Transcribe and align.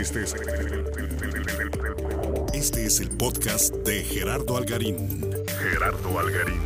Este 0.00 0.22
es, 0.22 0.34
este 2.54 2.86
es 2.86 3.00
el 3.00 3.10
podcast 3.10 3.74
de 3.74 4.02
Gerardo 4.02 4.56
Algarín. 4.56 4.96
Gerardo 5.46 6.18
Algarín. 6.18 6.62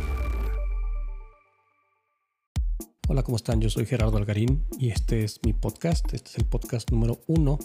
Hola, 3.09 3.23
¿cómo 3.23 3.35
están? 3.35 3.59
Yo 3.59 3.69
soy 3.69 3.85
Gerardo 3.85 4.15
Algarín 4.15 4.63
y 4.79 4.89
este 4.89 5.25
es 5.25 5.41
mi 5.43 5.51
podcast. 5.51 6.13
Este 6.13 6.29
es 6.29 6.37
el 6.37 6.45
podcast 6.45 6.89
número 6.91 7.19
uno. 7.27 7.59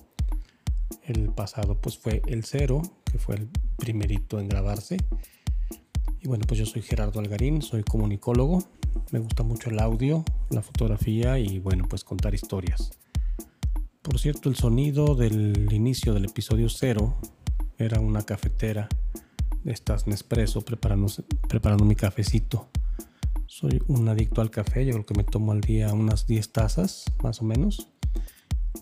El 1.05 1.29
pasado 1.29 1.81
pues 1.81 1.97
fue 1.97 2.21
el 2.27 2.43
cero, 2.45 2.83
que 3.05 3.19
fue 3.19 3.37
el 3.37 3.49
primerito 3.77 4.41
en 4.41 4.49
grabarse. 4.49 4.97
Y 6.21 6.27
bueno, 6.27 6.47
pues 6.49 6.59
yo 6.59 6.67
soy 6.67 6.83
Gerardo 6.83 7.21
Algarín, 7.21 7.63
soy 7.63 7.85
comunicólogo. 7.85 8.65
Me 9.13 9.21
gusta 9.21 9.45
mucho 9.45 9.71
el 9.71 9.79
audio, 9.79 10.25
la 10.51 10.63
fotografía 10.63 11.39
y 11.39 11.61
bueno, 11.61 11.87
pues 11.89 12.03
contar 12.03 12.35
historias. 12.35 12.91
Por 14.11 14.19
cierto, 14.19 14.49
el 14.49 14.57
sonido 14.57 15.15
del 15.15 15.73
inicio 15.73 16.13
del 16.13 16.25
episodio 16.25 16.69
cero 16.69 17.17
era 17.79 18.01
una 18.01 18.23
cafetera 18.23 18.89
de 19.63 19.71
estas 19.71 20.09
Nespresso 20.09 20.63
preparando, 20.63 21.85
mi 21.85 21.95
cafecito. 21.95 22.69
Soy 23.47 23.81
un 23.87 24.09
adicto 24.09 24.41
al 24.41 24.51
café, 24.51 24.85
yo 24.85 24.95
creo 24.95 25.07
que 25.07 25.15
me 25.15 25.23
tomo 25.23 25.53
al 25.53 25.61
día 25.61 25.93
unas 25.93 26.27
10 26.27 26.51
tazas, 26.51 27.05
más 27.23 27.41
o 27.41 27.45
menos. 27.45 27.87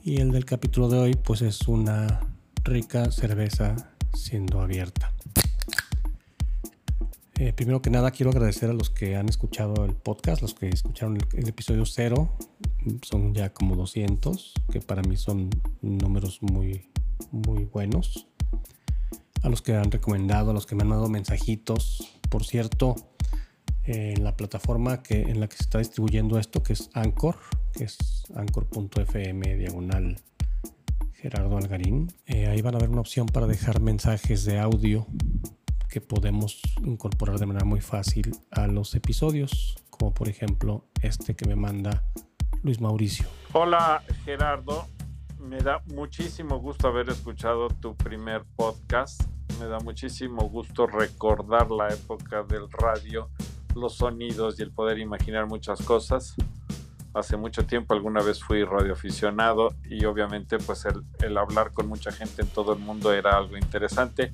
Y 0.02 0.22
el 0.22 0.32
del 0.32 0.46
capítulo 0.46 0.88
de 0.88 0.98
hoy, 0.98 1.14
pues 1.14 1.42
es 1.42 1.68
una 1.68 2.20
rica 2.64 3.12
cerveza 3.12 3.76
siendo 4.14 4.62
abierta. 4.62 5.12
Eh, 7.38 7.52
primero 7.52 7.82
que 7.82 7.90
nada, 7.90 8.12
quiero 8.12 8.30
agradecer 8.30 8.70
a 8.70 8.72
los 8.72 8.88
que 8.88 9.14
han 9.14 9.28
escuchado 9.28 9.84
el 9.84 9.94
podcast, 9.94 10.40
los 10.40 10.54
que 10.54 10.70
escucharon 10.70 11.18
el, 11.18 11.38
el, 11.38 11.48
episodio 11.48 11.84
cero. 11.84 12.34
Son 13.02 13.34
ya 13.34 13.52
como 13.52 13.76
200, 13.76 14.54
que 14.70 14.80
para 14.80 15.02
mí 15.02 15.16
son 15.16 15.50
números 15.82 16.40
muy, 16.42 16.90
muy 17.30 17.64
buenos. 17.64 18.26
A 19.42 19.48
los 19.48 19.62
que 19.62 19.74
han 19.74 19.90
recomendado, 19.90 20.50
a 20.50 20.54
los 20.54 20.66
que 20.66 20.74
me 20.74 20.82
han 20.82 20.90
dado 20.90 21.08
mensajitos. 21.08 22.18
Por 22.28 22.44
cierto, 22.44 22.96
en 23.84 24.22
la 24.22 24.36
plataforma 24.36 25.02
que, 25.02 25.22
en 25.22 25.40
la 25.40 25.48
que 25.48 25.56
se 25.56 25.62
está 25.62 25.78
distribuyendo 25.78 26.38
esto, 26.38 26.62
que 26.62 26.74
es 26.74 26.90
Anchor, 26.92 27.36
que 27.72 27.84
es 27.84 27.96
anchor.fm 28.34 29.56
diagonal 29.56 30.20
Gerardo 31.14 31.56
Algarín. 31.56 32.12
Eh, 32.26 32.46
ahí 32.46 32.62
van 32.62 32.76
a 32.76 32.78
ver 32.78 32.90
una 32.90 33.00
opción 33.00 33.26
para 33.26 33.46
dejar 33.46 33.80
mensajes 33.80 34.44
de 34.44 34.58
audio 34.58 35.06
que 35.88 36.00
podemos 36.00 36.60
incorporar 36.84 37.38
de 37.38 37.46
manera 37.46 37.64
muy 37.64 37.80
fácil 37.80 38.36
a 38.50 38.66
los 38.66 38.94
episodios, 38.94 39.76
como 39.90 40.12
por 40.12 40.28
ejemplo 40.28 40.84
este 41.02 41.34
que 41.34 41.46
me 41.46 41.56
manda 41.56 42.04
Luis 42.62 42.80
Mauricio. 42.80 43.26
Hola 43.52 44.02
Gerardo, 44.24 44.86
me 45.38 45.58
da 45.58 45.82
muchísimo 45.86 46.58
gusto 46.58 46.88
haber 46.88 47.08
escuchado 47.08 47.68
tu 47.68 47.96
primer 47.96 48.44
podcast, 48.56 49.22
me 49.60 49.66
da 49.66 49.78
muchísimo 49.78 50.48
gusto 50.48 50.86
recordar 50.86 51.70
la 51.70 51.88
época 51.88 52.42
del 52.42 52.70
radio, 52.70 53.30
los 53.74 53.94
sonidos 53.94 54.58
y 54.58 54.62
el 54.62 54.72
poder 54.72 54.98
imaginar 54.98 55.46
muchas 55.46 55.80
cosas. 55.82 56.34
Hace 57.14 57.36
mucho 57.36 57.66
tiempo 57.66 57.94
alguna 57.94 58.22
vez 58.22 58.42
fui 58.42 58.64
radioaficionado 58.64 59.74
y 59.84 60.04
obviamente 60.04 60.58
pues 60.58 60.86
el, 61.20 61.38
hablar 61.38 61.72
con 61.72 61.88
mucha 61.88 62.12
gente 62.12 62.42
en 62.42 62.48
todo 62.48 62.72
el 62.74 62.78
mundo 62.78 63.12
era 63.12 63.36
algo 63.36 63.56
interesante 63.56 64.32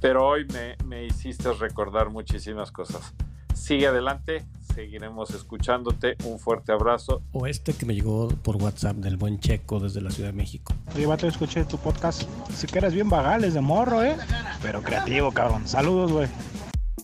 pero 0.00 0.26
hoy 0.26 0.46
me, 0.52 0.76
me, 0.84 1.04
hiciste 1.04 1.52
recordar 1.54 2.10
muchísimas 2.10 2.70
cosas. 2.70 3.14
Sigue 3.54 3.86
adelante, 3.86 4.44
seguiremos 4.76 5.30
escuchándote. 5.30 6.16
Un 6.24 6.38
fuerte 6.38 6.70
abrazo. 6.70 7.22
O 7.32 7.46
este 7.46 7.72
que 7.72 7.86
me 7.86 7.94
llegó 7.94 8.28
por 8.28 8.56
WhatsApp 8.56 8.96
del 8.96 9.16
buen 9.16 9.40
Checo 9.40 9.80
desde 9.80 10.02
la 10.02 10.10
Ciudad 10.10 10.28
de 10.28 10.36
México. 10.36 10.74
Oye, 10.94 11.06
vato, 11.06 11.26
escuché 11.26 11.64
tu 11.64 11.78
podcast. 11.78 12.22
Si 12.54 12.66
que 12.66 12.78
eres 12.78 12.92
bien 12.92 13.08
vagales 13.08 13.54
de 13.54 13.62
morro, 13.62 14.04
¿eh? 14.04 14.16
Pero 14.62 14.82
creativo, 14.82 15.32
cabrón. 15.32 15.66
Saludos, 15.66 16.12
güey. 16.12 16.28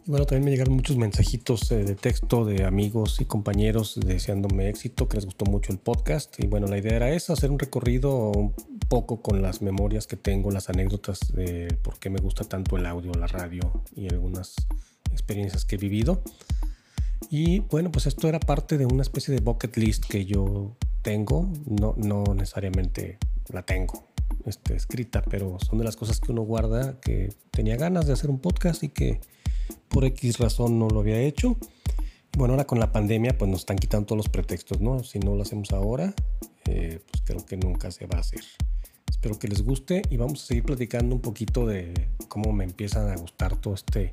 Bueno, 0.04 0.26
también 0.26 0.44
me 0.44 0.50
llegaron 0.50 0.74
muchos 0.74 0.97
mensajitos 0.97 1.70
eh, 1.70 1.84
de 1.84 1.94
texto 1.94 2.44
de 2.44 2.64
amigos 2.64 3.20
y 3.20 3.24
compañeros 3.24 3.98
deseándome 4.04 4.68
éxito, 4.68 5.08
que 5.08 5.16
les 5.16 5.24
gustó 5.24 5.47
mucho 5.47 5.72
el 5.72 5.78
podcast. 5.78 6.38
Y 6.41 6.48
bueno, 6.48 6.66
la 6.66 6.76
idea 6.76 6.97
era 6.97 7.10
esa, 7.10 7.32
hacer 7.32 7.50
un 7.50 7.58
recorrido 7.58 8.32
un 8.32 8.52
poco 8.88 9.22
con 9.22 9.41
las 9.41 9.62
memorias 9.62 10.06
que 10.06 10.16
tengo, 10.16 10.50
las 10.50 10.68
anécdotas 10.68 11.20
de 11.32 11.78
por 11.82 11.98
qué 11.98 12.10
me 12.10 12.20
gusta 12.20 12.44
tanto 12.44 12.76
el 12.76 12.84
audio, 12.84 13.12
la 13.14 13.28
radio 13.28 13.84
y 13.97 14.08
algunas 14.08 14.56
experiencias 15.10 15.64
que 15.64 15.76
he 15.76 15.78
vivido. 15.78 16.22
Y 17.34 17.60
bueno, 17.60 17.91
pues 17.91 18.04
esto 18.04 18.28
era 18.28 18.38
parte 18.38 18.76
de 18.76 18.84
una 18.84 19.00
especie 19.00 19.32
de 19.32 19.41
bucket 19.41 19.75
list 19.78 20.04
que 20.04 20.26
yo 20.26 20.76
tengo, 21.00 21.50
no, 21.65 21.94
no 21.97 22.25
necesariamente 22.34 23.16
la 23.48 23.62
tengo 23.62 24.06
este, 24.44 24.76
escrita, 24.76 25.22
pero 25.22 25.56
son 25.59 25.78
de 25.78 25.84
las 25.84 25.97
cosas 25.97 26.21
que 26.21 26.31
uno 26.31 26.42
guarda, 26.42 27.00
que 27.00 27.32
tenía 27.50 27.76
ganas 27.76 28.06
de 28.06 28.12
hacer 28.12 28.28
un 28.28 28.38
podcast 28.38 28.82
y 28.82 28.91
que 28.91 29.19
por 29.88 30.04
X 30.04 30.41
razón 30.41 30.78
no 30.78 30.91
lo 30.91 31.00
había 31.00 31.22
hecho. 31.22 31.56
Bueno, 32.37 32.53
ahora 32.53 32.66
con 32.66 32.78
la 32.78 32.92
pandemia 32.92 33.38
pues 33.38 33.50
nos 33.50 33.60
están 33.60 33.78
quitando 33.78 34.09
todos 34.09 34.19
los 34.19 34.28
pretextos, 34.28 34.82
¿no? 34.82 35.03
Si 35.03 35.19
no 35.19 35.34
lo 35.34 35.41
hacemos 35.41 35.72
ahora, 35.72 36.12
eh, 36.66 37.00
pues 37.10 37.22
creo 37.25 37.47
que 37.47 37.56
nunca 37.56 37.91
se 37.92 38.04
va 38.04 38.19
a 38.19 38.21
hacer. 38.21 38.44
Espero 39.09 39.38
que 39.38 39.48
les 39.48 39.62
guste 39.62 40.03
y 40.10 40.19
vamos 40.19 40.42
a 40.42 40.47
seguir 40.48 40.65
platicando 40.65 41.15
un 41.15 41.22
poquito 41.22 41.66
de 41.66 42.10
cómo 42.28 42.53
me 42.53 42.65
empiezan 42.65 43.09
a 43.09 43.16
gustar 43.16 43.56
todo 43.56 43.72
este 43.72 44.10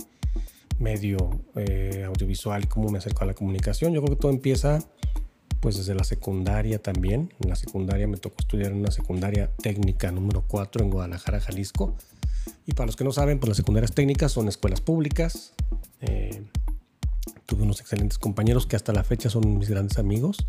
medio 0.79 1.41
eh, 1.55 2.03
audiovisual 2.07 2.67
cómo 2.67 2.89
me 2.89 2.97
acerco 2.97 3.23
a 3.23 3.27
la 3.27 3.33
comunicación. 3.33 3.93
Yo 3.93 4.01
creo 4.01 4.15
que 4.15 4.21
todo 4.21 4.31
empieza 4.31 4.79
pues 5.59 5.77
desde 5.77 5.93
la 5.93 6.03
secundaria 6.03 6.81
también. 6.81 7.33
En 7.41 7.49
la 7.49 7.55
secundaria 7.55 8.07
me 8.07 8.17
tocó 8.17 8.37
estudiar 8.39 8.71
en 8.71 8.79
una 8.79 8.91
secundaria 8.91 9.51
técnica 9.61 10.11
número 10.11 10.43
4 10.47 10.83
en 10.83 10.89
Guadalajara, 10.89 11.41
Jalisco. 11.41 11.95
Y 12.65 12.73
para 12.73 12.87
los 12.87 12.95
que 12.95 13.03
no 13.03 13.11
saben, 13.11 13.39
pues 13.39 13.49
las 13.49 13.57
secundarias 13.57 13.93
técnicas 13.93 14.31
son 14.31 14.47
escuelas 14.47 14.81
públicas. 14.81 15.53
Eh, 16.01 16.43
tuve 17.45 17.63
unos 17.63 17.81
excelentes 17.81 18.17
compañeros 18.17 18.65
que 18.67 18.75
hasta 18.75 18.93
la 18.93 19.03
fecha 19.03 19.29
son 19.29 19.57
mis 19.57 19.69
grandes 19.69 19.97
amigos. 19.97 20.47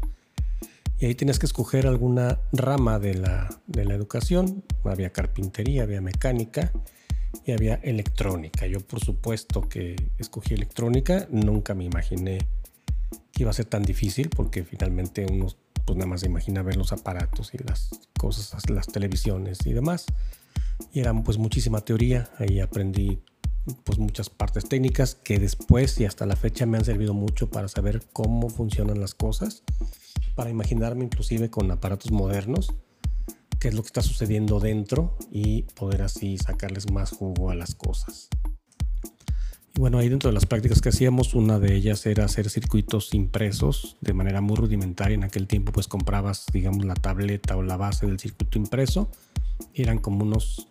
Y 0.99 1.07
ahí 1.07 1.15
tenías 1.15 1.39
que 1.39 1.47
escoger 1.47 1.87
alguna 1.87 2.41
rama 2.53 2.99
de 2.99 3.15
la, 3.15 3.49
de 3.67 3.85
la 3.87 3.95
educación. 3.95 4.63
Había 4.85 5.11
carpintería, 5.11 5.83
había 5.83 6.01
mecánica 6.01 6.73
y 7.45 7.53
había 7.53 7.75
electrónica. 7.77 8.67
Yo 8.67 8.81
por 8.81 9.01
supuesto 9.01 9.69
que 9.69 9.97
escogí 10.19 10.55
electrónica. 10.55 11.27
Nunca 11.31 11.75
me 11.75 11.85
imaginé 11.85 12.39
que 13.33 13.43
iba 13.43 13.51
a 13.51 13.55
ser 13.55 13.67
tan 13.67 13.83
difícil 13.83 14.29
porque 14.31 14.65
finalmente 14.65 15.27
uno 15.31 15.49
pues 15.85 15.97
nada 15.97 16.09
más 16.09 16.21
se 16.21 16.27
imagina 16.27 16.63
ver 16.63 16.77
los 16.77 16.93
aparatos 16.93 17.53
y 17.55 17.59
las 17.59 17.91
cosas, 18.19 18.69
las 18.71 18.87
televisiones 18.87 19.67
y 19.67 19.73
demás 19.73 20.07
y 20.93 21.01
era 21.01 21.15
pues 21.15 21.39
muchísima 21.39 21.81
teoría. 21.81 22.31
Ahí 22.39 22.61
aprendí 22.61 23.21
pues 23.85 23.99
muchas 23.99 24.31
partes 24.31 24.69
técnicas 24.69 25.15
que 25.15 25.39
después 25.39 25.99
y 26.01 26.05
hasta 26.07 26.27
la 26.27 26.37
fecha 26.37 26.67
me 26.67 26.79
han 26.79 26.85
servido 26.85 27.15
mucho 27.15 27.51
para 27.51 27.69
saber 27.69 28.03
cómo 28.13 28.49
funcionan 28.49 29.01
las 29.01 29.15
cosas, 29.15 29.63
para 30.35 30.51
imaginarme 30.51 31.05
inclusive 31.05 31.51
con 31.51 31.71
aparatos 31.71 32.11
modernos 32.11 32.73
qué 33.61 33.69
es 33.69 33.75
lo 33.75 33.83
que 33.83 33.89
está 33.89 34.03
sucediendo 34.03 34.59
dentro 34.59 35.17
y 35.31 35.63
poder 35.63 36.03
así 36.03 36.39
sacarles 36.39 36.91
más 36.91 37.11
jugo 37.11 37.51
a 37.51 37.55
las 37.55 37.75
cosas. 37.75 38.29
Y 39.77 39.81
bueno, 39.81 39.99
ahí 39.99 40.09
dentro 40.09 40.31
de 40.31 40.35
las 40.35 40.47
prácticas 40.47 40.81
que 40.81 40.89
hacíamos, 40.89 41.35
una 41.35 41.59
de 41.61 41.77
ellas 41.77 42.05
era 42.07 42.25
hacer 42.25 42.51
circuitos 42.51 43.15
impresos 43.15 43.97
de 44.01 44.15
manera 44.15 44.41
muy 44.41 44.57
rudimentaria. 44.57 45.15
En 45.15 45.25
aquel 45.25 45.47
tiempo 45.47 45.73
pues 45.73 45.87
comprabas, 45.87 46.47
digamos, 46.53 46.85
la 46.87 46.95
tableta 46.95 47.57
o 47.57 47.63
la 47.63 47.77
base 47.77 48.07
del 48.07 48.19
circuito 48.19 48.59
impreso. 48.59 49.11
Eran 49.75 49.99
como 49.99 50.25
unos 50.25 50.67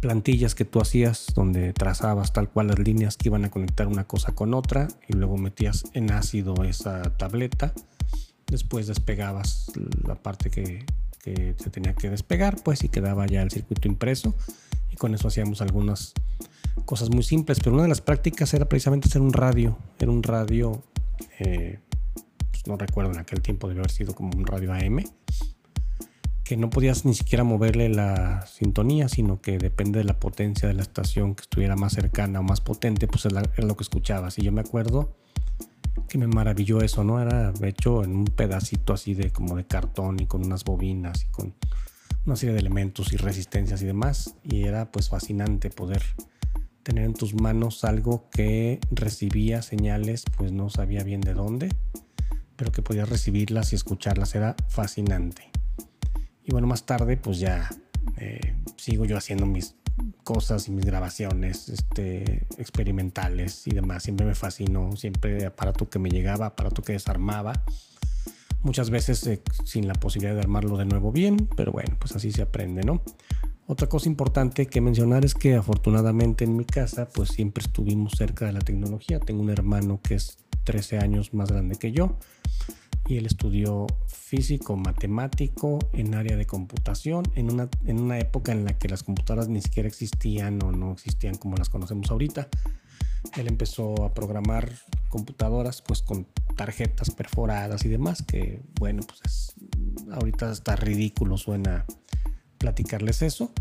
plantillas 0.00 0.54
que 0.54 0.64
tú 0.64 0.80
hacías 0.80 1.26
donde 1.34 1.72
trazabas 1.72 2.32
tal 2.32 2.48
cual 2.48 2.68
las 2.68 2.78
líneas 2.78 3.16
que 3.16 3.28
iban 3.28 3.44
a 3.44 3.50
conectar 3.50 3.88
una 3.88 4.04
cosa 4.04 4.34
con 4.34 4.54
otra 4.54 4.88
y 5.08 5.14
luego 5.14 5.36
metías 5.36 5.84
en 5.94 6.12
ácido 6.12 6.54
esa 6.64 7.02
tableta. 7.16 7.74
Después 8.46 8.86
despegabas 8.86 9.72
la 10.06 10.14
parte 10.14 10.50
que, 10.50 10.84
que 11.24 11.54
se 11.56 11.70
tenía 11.70 11.94
que 11.94 12.10
despegar, 12.10 12.56
pues 12.62 12.84
y 12.84 12.90
quedaba 12.90 13.26
ya 13.26 13.40
el 13.40 13.50
circuito 13.50 13.88
impreso. 13.88 14.34
Y 14.90 14.96
con 14.96 15.14
eso 15.14 15.28
hacíamos 15.28 15.62
algunas 15.62 16.12
cosas 16.84 17.08
muy 17.08 17.22
simples. 17.22 17.60
Pero 17.60 17.72
una 17.72 17.84
de 17.84 17.88
las 17.88 18.02
prácticas 18.02 18.52
era 18.52 18.68
precisamente 18.68 19.08
hacer 19.08 19.22
un 19.22 19.32
radio. 19.32 19.78
Era 19.98 20.10
un 20.10 20.22
radio, 20.22 20.82
eh, 21.38 21.78
pues 22.50 22.66
no 22.66 22.76
recuerdo 22.76 23.12
en 23.12 23.18
aquel 23.18 23.40
tiempo, 23.40 23.68
debe 23.68 23.80
haber 23.80 23.90
sido 23.90 24.14
como 24.14 24.36
un 24.36 24.46
radio 24.46 24.74
AM 24.74 25.02
que 26.44 26.58
no 26.58 26.68
podías 26.68 27.06
ni 27.06 27.14
siquiera 27.14 27.42
moverle 27.42 27.88
la 27.88 28.46
sintonía, 28.46 29.08
sino 29.08 29.40
que 29.40 29.56
depende 29.56 30.00
de 30.00 30.04
la 30.04 30.20
potencia 30.20 30.68
de 30.68 30.74
la 30.74 30.82
estación 30.82 31.34
que 31.34 31.40
estuviera 31.40 31.74
más 31.74 31.94
cercana 31.94 32.40
o 32.40 32.42
más 32.42 32.60
potente, 32.60 33.08
pues 33.08 33.24
era 33.24 33.42
lo 33.56 33.76
que 33.78 33.82
escuchabas. 33.82 34.38
Y 34.38 34.42
yo 34.42 34.52
me 34.52 34.60
acuerdo 34.60 35.16
que 36.08 36.18
me 36.18 36.26
maravilló 36.26 36.80
eso, 36.80 37.04
¿no? 37.04 37.20
Era 37.20 37.52
hecho 37.62 38.04
en 38.04 38.16
un 38.16 38.24
pedacito 38.24 38.92
así 38.92 39.14
de 39.14 39.30
como 39.30 39.56
de 39.56 39.66
cartón 39.66 40.20
y 40.20 40.26
con 40.26 40.44
unas 40.44 40.64
bobinas 40.64 41.24
y 41.24 41.26
con 41.32 41.54
una 42.26 42.36
serie 42.36 42.54
de 42.54 42.60
elementos 42.60 43.12
y 43.12 43.16
resistencias 43.16 43.82
y 43.82 43.86
demás. 43.86 44.36
Y 44.42 44.64
era 44.64 44.90
pues 44.90 45.08
fascinante 45.08 45.70
poder 45.70 46.02
tener 46.82 47.04
en 47.04 47.14
tus 47.14 47.34
manos 47.34 47.84
algo 47.84 48.28
que 48.30 48.80
recibía 48.90 49.62
señales, 49.62 50.24
pues 50.36 50.52
no 50.52 50.68
sabía 50.70 51.02
bien 51.02 51.20
de 51.20 51.34
dónde, 51.34 51.70
pero 52.56 52.72
que 52.72 52.82
podías 52.82 53.08
recibirlas 53.08 53.72
y 53.72 53.76
escucharlas. 53.76 54.34
Era 54.34 54.56
fascinante. 54.68 55.50
Y 56.44 56.52
bueno, 56.52 56.66
más 56.66 56.84
tarde 56.84 57.16
pues 57.16 57.38
ya 57.38 57.68
Eh, 58.18 58.54
sigo 58.76 59.06
yo 59.06 59.16
haciendo 59.16 59.46
mis 59.46 59.76
cosas 60.22 60.68
y 60.68 60.72
mis 60.72 60.84
grabaciones 60.84 61.68
este, 61.68 62.46
experimentales 62.58 63.66
y 63.66 63.70
demás. 63.70 64.02
Siempre 64.02 64.26
me 64.26 64.34
fascinó, 64.34 64.96
siempre 64.96 65.46
aparato 65.46 65.88
que 65.88 65.98
me 65.98 66.10
llegaba, 66.10 66.46
aparato 66.46 66.82
que 66.82 66.92
desarmaba. 66.92 67.64
Muchas 68.62 68.90
veces 68.90 69.26
eh, 69.26 69.42
sin 69.64 69.86
la 69.86 69.94
posibilidad 69.94 70.34
de 70.34 70.40
armarlo 70.40 70.76
de 70.76 70.86
nuevo 70.86 71.12
bien, 71.12 71.48
pero 71.56 71.72
bueno, 71.72 71.96
pues 71.98 72.16
así 72.16 72.32
se 72.32 72.42
aprende, 72.42 72.82
¿no? 72.82 73.02
Otra 73.66 73.88
cosa 73.88 74.08
importante 74.08 74.66
que 74.66 74.80
mencionar 74.80 75.24
es 75.24 75.34
que 75.34 75.54
afortunadamente 75.54 76.44
en 76.44 76.56
mi 76.56 76.64
casa 76.64 77.08
pues 77.08 77.30
siempre 77.30 77.62
estuvimos 77.64 78.12
cerca 78.16 78.46
de 78.46 78.52
la 78.52 78.60
tecnología. 78.60 79.20
Tengo 79.20 79.42
un 79.42 79.50
hermano 79.50 80.00
que 80.02 80.16
es 80.16 80.38
13 80.64 80.98
años 80.98 81.32
más 81.32 81.50
grande 81.50 81.76
que 81.76 81.92
yo 81.92 82.18
y 83.06 83.16
él 83.18 83.26
estudió 83.26 83.86
físico 84.06 84.76
matemático 84.76 85.78
en 85.92 86.14
área 86.14 86.36
de 86.36 86.46
computación 86.46 87.24
en 87.34 87.52
una, 87.52 87.68
en 87.86 88.00
una 88.00 88.18
época 88.18 88.52
en 88.52 88.64
la 88.64 88.78
que 88.78 88.88
las 88.88 89.02
computadoras 89.02 89.48
ni 89.48 89.60
siquiera 89.60 89.88
existían 89.88 90.62
o 90.62 90.72
no 90.72 90.92
existían 90.92 91.34
como 91.36 91.56
las 91.56 91.68
conocemos 91.68 92.10
ahorita. 92.10 92.48
Él 93.36 93.48
empezó 93.48 94.04
a 94.04 94.12
programar 94.12 94.70
computadoras 95.08 95.82
pues 95.82 96.02
con 96.02 96.26
tarjetas 96.56 97.10
perforadas 97.10 97.84
y 97.84 97.88
demás 97.88 98.22
que 98.22 98.60
bueno 98.78 99.02
pues 99.06 99.54
ahorita 100.12 100.52
está 100.52 100.76
ridículo 100.76 101.36
suena 101.36 101.84
platicarles 102.58 103.22
eso. 103.22 103.52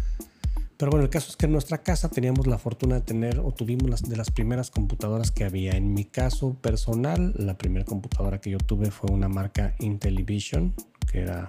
Pero 0.84 0.92
bueno, 0.92 1.06
el 1.06 1.10
caso 1.10 1.30
es 1.30 1.38
que 1.38 1.46
en 1.46 1.54
nuestra 1.54 1.78
casa 1.78 2.10
teníamos 2.10 2.46
la 2.46 2.58
fortuna 2.58 2.96
de 2.96 3.02
tener 3.02 3.40
o 3.40 3.54
tuvimos 3.54 3.90
las 3.90 4.02
de 4.02 4.18
las 4.18 4.32
primeras 4.32 4.70
computadoras 4.70 5.32
que 5.32 5.46
había. 5.46 5.78
En 5.78 5.94
mi 5.94 6.04
caso 6.04 6.56
personal, 6.56 7.34
la 7.38 7.58
primera 7.58 7.86
computadora 7.86 8.42
que 8.42 8.50
yo 8.50 8.58
tuve 8.58 8.92
fue 8.92 9.10
una 9.10 9.30
marca 9.30 9.76
Intellivision, 9.80 10.74
que 11.10 11.22
era 11.22 11.48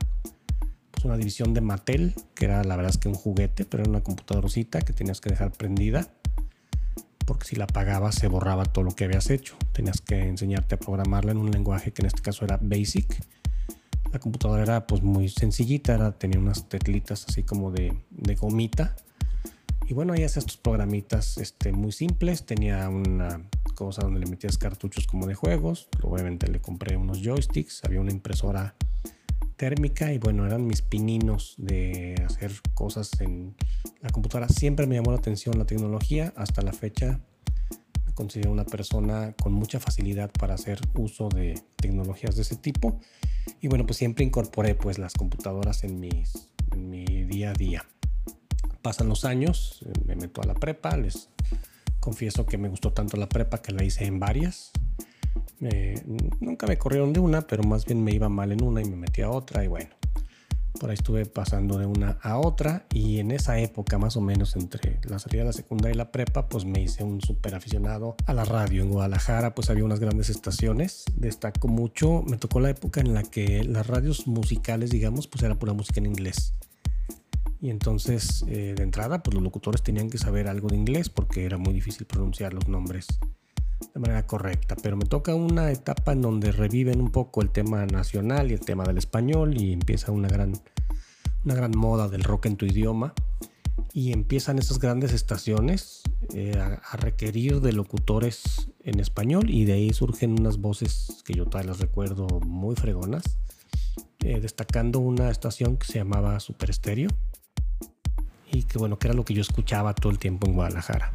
pues, 0.93 1.05
una 1.05 1.17
división 1.17 1.53
de 1.53 1.63
Mattel, 1.63 2.15
que 2.37 2.45
era 2.45 2.63
la 2.63 2.77
verdad 2.77 2.91
es 2.93 2.99
que 2.99 3.09
un 3.09 3.17
juguete, 3.17 3.65
pero 3.65 3.83
era 3.83 3.91
una 3.91 4.05
computadorcita 4.05 4.83
que 4.83 4.93
tenías 4.93 5.21
que 5.21 5.31
dejar 5.31 5.51
prendida, 5.51 6.07
porque 7.27 7.45
si 7.45 7.57
la 7.57 7.65
apagabas 7.65 8.15
se 8.15 8.29
borraba 8.29 8.63
todo 8.67 8.85
lo 8.85 8.93
que 8.93 9.03
habías 9.03 9.31
hecho. 9.31 9.57
Tenías 9.73 10.01
que 10.01 10.29
enseñarte 10.29 10.77
a 10.77 10.79
programarla 10.79 11.33
en 11.33 11.39
un 11.39 11.51
lenguaje 11.51 11.93
que 11.93 12.03
en 12.03 12.07
este 12.07 12.23
caso 12.23 12.45
era 12.45 12.61
Basic 12.63 13.21
la 14.15 14.21
computadora 14.21 14.63
era 14.63 14.87
pues 14.87 15.03
muy 15.03 15.29
sencillita, 15.29 16.13
tenía 16.13 16.39
unas 16.39 16.69
teclitas 16.69 17.27
así 17.29 17.43
como 17.43 17.73
de, 17.73 17.93
gomita. 18.41 18.95
Y 19.87 19.93
bueno, 19.93 20.15
ahí 20.15 20.25
hacía 20.25 20.41
estos 20.41 20.57
programitas 20.57 21.37
este, 21.37 21.73
muy 21.73 21.93
simples. 21.93 22.47
Tenía 22.47 22.89
una 22.89 23.47
cosa 23.75 24.03
donde 24.03 24.21
le 24.21 24.27
metías 24.27 24.57
cartuchos 24.57 25.07
como 25.07 25.27
de 25.27 25.35
juegos. 25.35 25.89
Obviamente 26.03 26.49
le 26.49 26.61
compré 26.61 26.97
unos 26.97 27.21
joysticks. 27.23 27.85
Había 27.85 28.01
una 28.01 28.11
impresora 28.11 28.75
térmica 29.57 30.13
y 30.13 30.19
bueno, 30.19 30.47
eran 30.47 30.67
mis 30.67 30.81
pininos 30.81 31.55
de 31.59 32.15
hacer 32.27 32.53
cosas 32.73 33.11
en 33.21 33.55
la 34.01 34.09
computadora. 34.09 34.49
Siempre 34.49 34.87
me 34.87 34.95
llamó 34.95 35.11
la 35.11 35.19
atención 35.19 35.59
la 35.59 35.67
tecnología. 35.67 36.33
Hasta 36.35 36.63
la 36.63 36.73
fecha 36.73 37.21
me 38.07 38.15
considero 38.15 38.53
una 38.53 38.65
persona 38.65 39.35
con 39.41 39.53
mucha 39.53 39.81
facilidad 39.81 40.31
para 40.31 40.55
hacer 40.55 40.81
uso 40.95 41.29
de 41.29 41.63
tecnologías 41.77 42.37
de 42.37 42.43
ese 42.43 42.57
tipo. 42.57 43.01
Y 43.61 43.69
bueno, 43.69 43.85
pues 43.85 43.99
siempre 43.99 44.25
incorporé 44.25 44.75
pues 44.75 44.99
las 44.99 45.13
computadoras 45.13 45.85
en, 45.85 46.01
mis, 46.01 46.49
en 46.73 46.89
mi 46.89 47.05
día 47.25 47.51
a 47.51 47.53
día. 47.53 47.85
Pasan 48.85 49.09
los 49.09 49.25
años, 49.25 49.81
me 50.05 50.15
meto 50.15 50.43
a 50.43 50.45
la 50.45 50.53
prepa, 50.53 50.95
les 50.99 51.31
confieso 52.01 52.45
que 52.45 52.59
me 52.59 52.69
gustó 52.69 52.93
tanto 52.93 53.17
la 53.17 53.31
prepa 53.31 53.63
que 53.63 53.73
la 53.73 53.83
hice 53.83 54.05
en 54.05 54.21
varias. 54.21 54.73
nunca 56.41 56.67
me 56.67 56.77
corrieron 56.77 57.15
de 57.15 57.21
una, 57.21 57.47
pero 57.47 57.63
más 57.63 57.87
bien 57.87 58.05
me 58.05 58.13
iba 58.13 58.29
mal 58.29 58.53
en 58.53 58.63
una 58.63 58.83
y 58.83 58.85
me 58.85 58.97
metí 58.97 59.23
a 59.23 59.31
otra 59.31 59.65
y 59.65 59.69
bueno, 59.69 59.89
por 60.79 60.91
ahí 60.91 60.97
estuve 60.97 61.25
pasando 61.25 61.79
de 61.79 61.87
una 61.87 62.19
a 62.21 62.37
otra 62.37 62.85
y 62.93 63.21
en 63.21 63.31
esa 63.31 63.59
época 63.59 63.97
más 63.97 64.19
o 64.19 64.21
menos 64.21 64.55
entre 64.55 65.01
la 65.09 65.19
salida 65.19 65.41
de 65.41 65.47
la 65.47 65.53
secundaria 65.55 65.95
y 65.95 65.97
la 65.97 66.13
prepa 66.13 66.51
pues 66.51 66.67
me 66.67 66.83
hice 66.83 67.05
un 67.05 67.23
súper 67.23 67.55
aficionado 67.55 68.17
a 68.27 68.35
la 68.35 68.45
radio. 68.45 68.83
En 68.83 68.91
Guadalajara 68.91 69.55
pues 69.55 69.71
había 69.71 69.87
unas 69.87 70.01
grandes 70.01 70.29
estaciones, 70.29 71.07
destacó 71.17 71.69
mucho, 71.69 72.23
me 72.29 72.37
tocó 72.37 72.61
la 72.61 72.69
época 72.69 73.01
en 73.01 73.15
la 73.15 73.23
que 73.23 73.65
las 73.65 73.87
radios 73.87 74.27
musicales 74.27 74.91
digamos 74.91 75.27
pues 75.27 75.43
era 75.43 75.55
pura 75.55 75.73
música 75.73 76.01
en 76.01 76.07
inglés. 76.07 76.53
Y 77.64 77.70
entonces 77.70 78.44
eh, 78.46 78.75
de 78.76 78.82
entrada 78.82 79.22
pues 79.22 79.32
los 79.32 79.43
locutores 79.43 79.82
tenían 79.82 80.11
que 80.11 80.19
saber 80.19 80.49
algo 80.49 80.69
de 80.69 80.76
inglés 80.76 81.08
porque 81.08 81.46
era 81.46 81.56
muy 81.56 81.72
difícil 81.72 82.06
pronunciar 82.06 82.52
los 82.52 82.69
nombres 82.69 83.06
de 83.94 84.00
manera 84.00 84.26
correcta, 84.26 84.76
pero 84.82 84.99
me 84.99 85.06
toca 85.06 85.34
una 85.34 85.70
etapa 85.70 86.12
en 86.12 86.20
donde 86.20 86.52
reviven 86.52 87.00
un 87.00 87.11
poco 87.11 87.40
el 87.40 87.49
tema 87.49 87.87
nacional 87.87 88.50
y 88.50 88.52
el 88.52 88.61
tema 88.61 88.84
del 88.84 88.99
español 88.99 89.58
y 89.58 89.72
empieza 89.72 90.12
una 90.12 90.28
gran, 90.28 90.52
una 91.46 91.55
gran 91.55 91.70
moda 91.75 92.08
del 92.08 92.22
rock 92.22 92.44
en 92.46 92.56
tu 92.56 92.66
idioma. 92.66 93.14
Y 93.94 94.12
empiezan 94.12 94.58
esas 94.58 94.78
grandes 94.78 95.14
estaciones 95.14 96.02
eh, 96.34 96.58
a, 96.58 96.96
requerir 96.99 97.62
de 97.62 97.72
locutores 97.72 98.69
en 98.82 99.00
español 99.00 99.49
y 99.49 99.64
de 99.64 99.72
ahí 99.72 99.93
surgen 99.94 100.38
unas 100.38 100.58
voces 100.58 101.22
que 101.25 101.32
yo 101.32 101.46
todavía 101.46 101.70
las 101.70 101.81
recuerdo 101.81 102.26
muy 102.40 102.76
fregonas, 102.76 103.38
eh, 104.20 104.38
destacando 104.40 104.99
una 104.99 105.31
estación 105.31 105.78
que 105.78 105.87
se 105.87 105.94
llamaba 105.94 106.38
Super 106.40 106.69
Estéreo 106.69 107.08
y 108.55 108.62
que 108.62 108.79
bueno, 108.79 108.99
que 108.99 109.09
era 109.09 109.15
lo 109.15 109.25
que 109.25 109.35
yo 109.35 109.43
escuchaba 109.43 109.95
todo 109.95 110.12
el 110.12 110.19
tiempo 110.19 110.47
en 110.47 110.55
Guadalajara. 110.55 111.12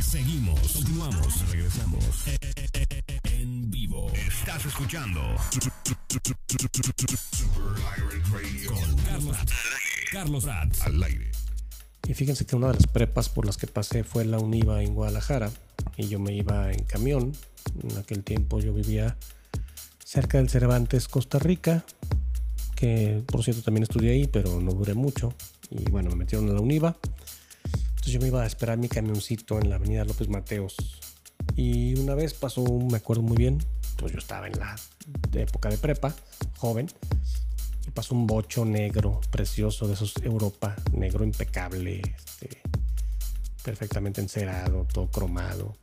Seguimos, 0.00 0.60
continuamos, 0.72 1.50
regresamos 1.50 2.04
en 3.24 3.70
vivo. 3.70 4.10
Estás 4.14 4.66
escuchando 4.66 5.20
con 8.68 8.96
Carlos, 9.04 9.36
Carlos 10.12 10.44
Rats 10.44 10.82
al 10.82 11.02
aire. 11.02 11.30
Y 12.06 12.14
fíjense 12.14 12.46
que 12.46 12.54
una 12.54 12.68
de 12.68 12.74
las 12.74 12.86
prepas 12.86 13.28
por 13.28 13.44
las 13.44 13.56
que 13.56 13.66
pasé 13.66 14.04
fue 14.04 14.24
la 14.24 14.38
UNIVA 14.38 14.82
en 14.82 14.94
Guadalajara 14.94 15.50
y 15.96 16.08
yo 16.08 16.20
me 16.20 16.34
iba 16.34 16.70
en 16.70 16.84
camión. 16.84 17.32
En 17.82 17.98
aquel 17.98 18.22
tiempo 18.22 18.60
yo 18.60 18.72
vivía 18.72 19.16
cerca 20.04 20.38
del 20.38 20.50
Cervantes, 20.50 21.08
Costa 21.08 21.38
Rica, 21.38 21.84
que 22.82 23.22
por 23.26 23.44
cierto 23.44 23.62
también 23.62 23.84
estudié 23.84 24.10
ahí, 24.10 24.26
pero 24.26 24.60
no 24.60 24.72
duré 24.72 24.94
mucho. 24.94 25.32
Y 25.70 25.88
bueno, 25.88 26.10
me 26.10 26.16
metieron 26.16 26.50
a 26.50 26.52
la 26.52 26.60
UNIVA 26.60 26.96
entonces 28.02 28.14
yo 28.14 28.20
me 28.20 28.26
iba 28.26 28.42
a 28.42 28.46
esperar 28.46 28.78
mi 28.78 28.88
camioncito 28.88 29.60
en 29.60 29.70
la 29.70 29.76
avenida 29.76 30.04
López 30.04 30.28
Mateos. 30.28 30.74
Y 31.54 31.94
una 32.00 32.16
vez 32.16 32.34
pasó, 32.34 32.64
me 32.64 32.96
acuerdo 32.96 33.22
muy 33.22 33.36
bien, 33.36 33.64
pues 33.96 34.10
yo 34.10 34.18
estaba 34.18 34.48
en 34.48 34.58
la 34.58 34.74
época 35.34 35.68
de 35.68 35.78
prepa, 35.78 36.12
joven, 36.56 36.88
y 37.86 37.90
pasó 37.92 38.16
un 38.16 38.26
bocho 38.26 38.64
negro, 38.64 39.20
precioso, 39.30 39.86
de 39.86 39.94
esos 39.94 40.14
Europa, 40.20 40.74
negro 40.92 41.22
impecable, 41.22 42.02
este, 42.16 42.60
perfectamente 43.62 44.20
encerado, 44.20 44.84
todo 44.92 45.06
cromado. 45.06 45.76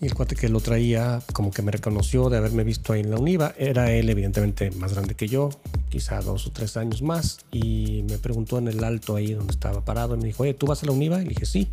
Y 0.00 0.06
el 0.06 0.14
cuate 0.14 0.34
que 0.34 0.48
lo 0.48 0.60
traía, 0.60 1.22
como 1.34 1.50
que 1.50 1.60
me 1.60 1.70
reconoció 1.70 2.30
de 2.30 2.38
haberme 2.38 2.64
visto 2.64 2.94
ahí 2.94 3.00
en 3.00 3.10
la 3.10 3.18
Univa. 3.18 3.52
Era 3.58 3.92
él, 3.92 4.08
evidentemente, 4.08 4.70
más 4.70 4.94
grande 4.94 5.14
que 5.14 5.28
yo, 5.28 5.50
quizá 5.90 6.22
dos 6.22 6.46
o 6.46 6.52
tres 6.52 6.78
años 6.78 7.02
más. 7.02 7.40
Y 7.52 8.02
me 8.08 8.16
preguntó 8.16 8.56
en 8.58 8.68
el 8.68 8.82
alto 8.82 9.16
ahí 9.16 9.34
donde 9.34 9.52
estaba 9.52 9.84
parado. 9.84 10.14
Y 10.14 10.18
me 10.18 10.24
dijo, 10.24 10.42
oye, 10.44 10.54
¿tú 10.54 10.66
vas 10.66 10.82
a 10.82 10.86
la 10.86 10.92
Univa? 10.92 11.20
Y 11.20 11.24
le 11.24 11.30
dije, 11.30 11.44
sí. 11.44 11.68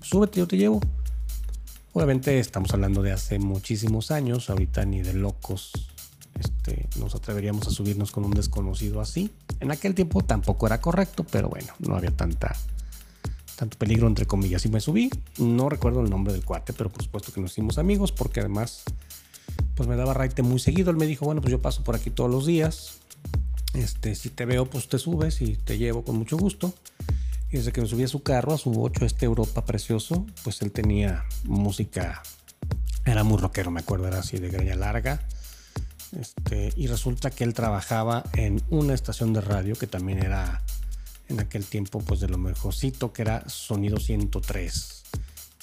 Súbete, 0.00 0.38
yo 0.38 0.46
te 0.46 0.56
llevo. 0.56 0.80
Obviamente 1.94 2.38
estamos 2.38 2.72
hablando 2.72 3.02
de 3.02 3.10
hace 3.10 3.40
muchísimos 3.40 4.12
años. 4.12 4.50
Ahorita 4.50 4.84
ni 4.84 5.02
de 5.02 5.14
locos 5.14 5.72
este, 6.38 6.88
nos 7.00 7.14
atreveríamos 7.14 7.66
a 7.66 7.70
subirnos 7.70 8.12
con 8.12 8.24
un 8.24 8.30
desconocido 8.30 9.00
así. 9.00 9.32
En 9.58 9.72
aquel 9.72 9.94
tiempo 9.94 10.22
tampoco 10.22 10.66
era 10.66 10.80
correcto, 10.80 11.26
pero 11.30 11.48
bueno, 11.48 11.72
no 11.80 11.96
había 11.96 12.12
tanta 12.12 12.54
tanto 13.58 13.76
peligro 13.76 14.06
entre 14.06 14.24
comillas. 14.24 14.64
Y 14.64 14.68
me 14.68 14.80
subí, 14.80 15.10
no 15.38 15.68
recuerdo 15.68 16.00
el 16.00 16.08
nombre 16.08 16.32
del 16.32 16.44
cuate, 16.44 16.72
pero 16.72 16.90
por 16.90 17.02
supuesto 17.02 17.32
que 17.32 17.40
nos 17.40 17.50
hicimos 17.50 17.78
amigos 17.78 18.12
porque 18.12 18.38
además 18.38 18.84
pues 19.74 19.88
me 19.88 19.96
daba 19.96 20.14
raite 20.14 20.42
muy 20.42 20.60
seguido. 20.60 20.90
Él 20.92 20.96
me 20.96 21.06
dijo, 21.06 21.24
bueno, 21.24 21.40
pues 21.40 21.50
yo 21.50 21.60
paso 21.60 21.82
por 21.82 21.96
aquí 21.96 22.10
todos 22.10 22.30
los 22.30 22.46
días. 22.46 23.00
Este, 23.74 24.14
si 24.14 24.30
te 24.30 24.44
veo, 24.44 24.66
pues 24.66 24.88
te 24.88 24.98
subes 24.98 25.42
y 25.42 25.56
te 25.56 25.76
llevo 25.76 26.04
con 26.04 26.16
mucho 26.16 26.36
gusto. 26.36 26.72
Y 27.50 27.56
desde 27.56 27.72
que 27.72 27.80
me 27.80 27.88
subí 27.88 28.04
a 28.04 28.08
su 28.08 28.22
carro, 28.22 28.54
a 28.54 28.58
su 28.58 28.80
8, 28.80 29.04
este 29.04 29.26
Europa 29.26 29.64
precioso, 29.64 30.24
pues 30.44 30.62
él 30.62 30.70
tenía 30.70 31.24
música, 31.44 32.22
era 33.06 33.24
muy 33.24 33.38
rockero, 33.38 33.70
me 33.70 33.80
acuerdo, 33.80 34.06
era 34.06 34.20
así 34.20 34.38
de 34.38 34.50
greña 34.50 34.76
larga. 34.76 35.26
Este, 36.18 36.72
y 36.76 36.86
resulta 36.86 37.30
que 37.30 37.42
él 37.42 37.54
trabajaba 37.54 38.22
en 38.34 38.62
una 38.70 38.94
estación 38.94 39.32
de 39.32 39.40
radio 39.40 39.74
que 39.74 39.86
también 39.86 40.18
era 40.18 40.62
en 41.28 41.40
aquel 41.40 41.64
tiempo 41.64 42.00
pues 42.00 42.20
de 42.20 42.28
lo 42.28 42.38
mejorcito 42.38 43.12
que 43.12 43.22
era 43.22 43.48
Sonido 43.48 43.98
103 43.98 44.98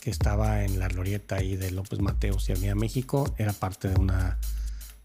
que 0.06 0.12
estaba 0.12 0.64
en 0.64 0.78
la 0.78 0.88
glorieta 0.88 1.38
ahí 1.38 1.56
de 1.56 1.72
López 1.72 2.00
Mateos 2.00 2.48
y 2.48 2.52
Avenida 2.52 2.76
México. 2.76 3.34
Era 3.40 3.54
parte 3.54 3.90
de 3.90 4.00
una 4.00 4.38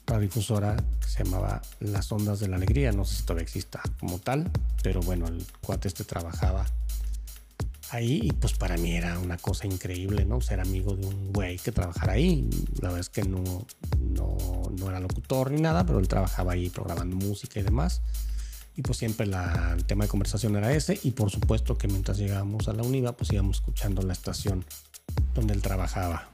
radiodifusora 0.07 0.77
que 0.77 1.09
se 1.09 1.25
llamaba 1.25 1.63
Las 1.81 2.13
Ondas 2.13 2.39
de 2.39 2.49
la 2.49 2.57
Alegría. 2.57 2.93
No 2.93 3.07
sé 3.07 3.17
si 3.17 3.23
todavía 3.23 3.45
exista 3.45 3.81
como 3.99 4.19
tal 4.19 4.51
pero 4.83 5.01
bueno 5.01 5.27
el 5.27 5.43
cuate 5.63 5.89
este 5.89 6.05
trabajaba 6.05 6.67
ahí 7.91 8.21
y 8.23 8.33
pues 8.33 8.53
para 8.53 8.77
mí 8.77 8.95
era 8.95 9.19
una 9.19 9.39
cosa 9.39 9.67
increíble 9.67 10.27
no 10.27 10.43
ser 10.43 10.61
amigo 10.61 10.95
de 10.95 11.07
un 11.07 11.33
güey 11.33 11.57
que 11.57 11.73
trabajara 11.73 12.13
ahí. 12.13 12.47
La 12.83 12.89
verdad 12.89 13.01
es 13.01 13.09
que 13.09 13.23
no, 13.23 13.43
no, 13.99 14.37
no 14.79 14.91
era 14.91 15.01
locutor 15.01 15.51
ni 15.51 15.63
nada 15.63 15.87
pero 15.87 15.99
él 15.99 16.09
trabajaba 16.09 16.53
ahí 16.53 16.69
programando 16.69 17.17
música 17.17 17.59
y 17.59 17.63
demás 17.63 18.03
Y 18.81 18.83
pues 18.83 18.97
siempre 18.97 19.27
el 19.27 19.85
tema 19.85 20.05
de 20.05 20.09
conversación 20.09 20.57
era 20.57 20.73
ese. 20.73 20.99
Y 21.03 21.11
por 21.11 21.31
supuesto 21.31 21.77
que 21.77 21.87
mientras 21.87 22.17
llegábamos 22.17 22.67
a 22.67 22.73
la 22.73 22.83
UNIVA, 22.83 23.13
pues 23.13 23.31
íbamos 23.31 23.57
escuchando 23.59 24.01
la 24.01 24.15
estación 24.15 24.65
donde 25.35 25.53
él 25.53 25.61
trabajaba. 25.61 26.31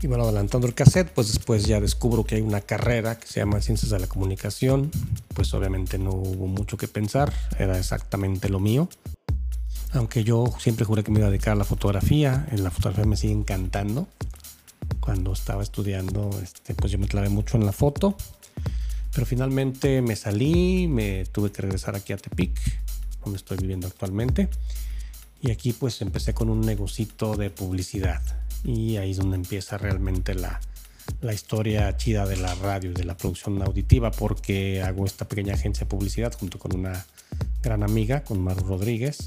Y 0.00 0.06
bueno, 0.06 0.24
adelantando 0.24 0.66
el 0.66 0.72
cassette, 0.72 1.12
pues 1.12 1.28
después 1.28 1.66
ya 1.66 1.78
descubro 1.78 2.24
que 2.24 2.36
hay 2.36 2.40
una 2.40 2.62
carrera 2.62 3.18
que 3.18 3.26
se 3.26 3.40
llama 3.40 3.60
Ciencias 3.60 3.90
de 3.90 3.98
la 3.98 4.06
Comunicación. 4.06 4.90
Pues 5.34 5.52
obviamente 5.52 5.98
no 5.98 6.12
hubo 6.12 6.46
mucho 6.46 6.78
que 6.78 6.88
pensar, 6.88 7.30
era 7.58 7.78
exactamente 7.78 8.48
lo 8.48 8.58
mío. 8.58 8.88
Aunque 9.92 10.24
yo 10.24 10.46
siempre 10.58 10.86
juré 10.86 11.04
que 11.04 11.10
me 11.10 11.18
iba 11.18 11.28
a 11.28 11.30
dedicar 11.30 11.52
a 11.52 11.56
la 11.56 11.64
fotografía, 11.64 12.46
en 12.50 12.64
la 12.64 12.70
fotografía 12.70 13.04
me 13.04 13.18
sigue 13.18 13.34
encantando. 13.34 14.08
Cuando 15.00 15.34
estaba 15.34 15.62
estudiando, 15.62 16.30
este, 16.42 16.72
pues 16.72 16.90
yo 16.92 16.98
me 16.98 17.08
clavé 17.08 17.28
mucho 17.28 17.58
en 17.58 17.66
la 17.66 17.72
foto. 17.72 18.16
Pero 19.14 19.26
finalmente 19.26 20.00
me 20.02 20.16
salí, 20.16 20.88
me 20.88 21.24
tuve 21.26 21.52
que 21.52 21.62
regresar 21.62 21.96
aquí 21.96 22.12
a 22.12 22.16
Tepic, 22.16 22.58
donde 23.22 23.36
estoy 23.36 23.58
viviendo 23.58 23.86
actualmente. 23.86 24.48
Y 25.40 25.50
aquí 25.50 25.72
pues 25.72 26.00
empecé 26.02 26.34
con 26.34 26.48
un 26.48 26.60
negocito 26.60 27.36
de 27.36 27.50
publicidad 27.50 28.22
y 28.64 28.96
ahí 28.96 29.10
es 29.10 29.16
donde 29.16 29.36
empieza 29.36 29.76
realmente 29.76 30.34
la, 30.34 30.60
la 31.20 31.34
historia 31.34 31.96
chida 31.96 32.26
de 32.26 32.36
la 32.36 32.54
radio 32.54 32.90
y 32.90 32.94
de 32.94 33.04
la 33.04 33.16
producción 33.16 33.60
auditiva 33.60 34.10
porque 34.10 34.82
hago 34.82 35.04
esta 35.04 35.26
pequeña 35.26 35.54
agencia 35.54 35.84
de 35.84 35.90
publicidad 35.90 36.32
junto 36.38 36.58
con 36.58 36.76
una 36.76 37.04
gran 37.62 37.82
amiga, 37.82 38.22
con 38.22 38.40
Maru 38.40 38.66
Rodríguez. 38.66 39.18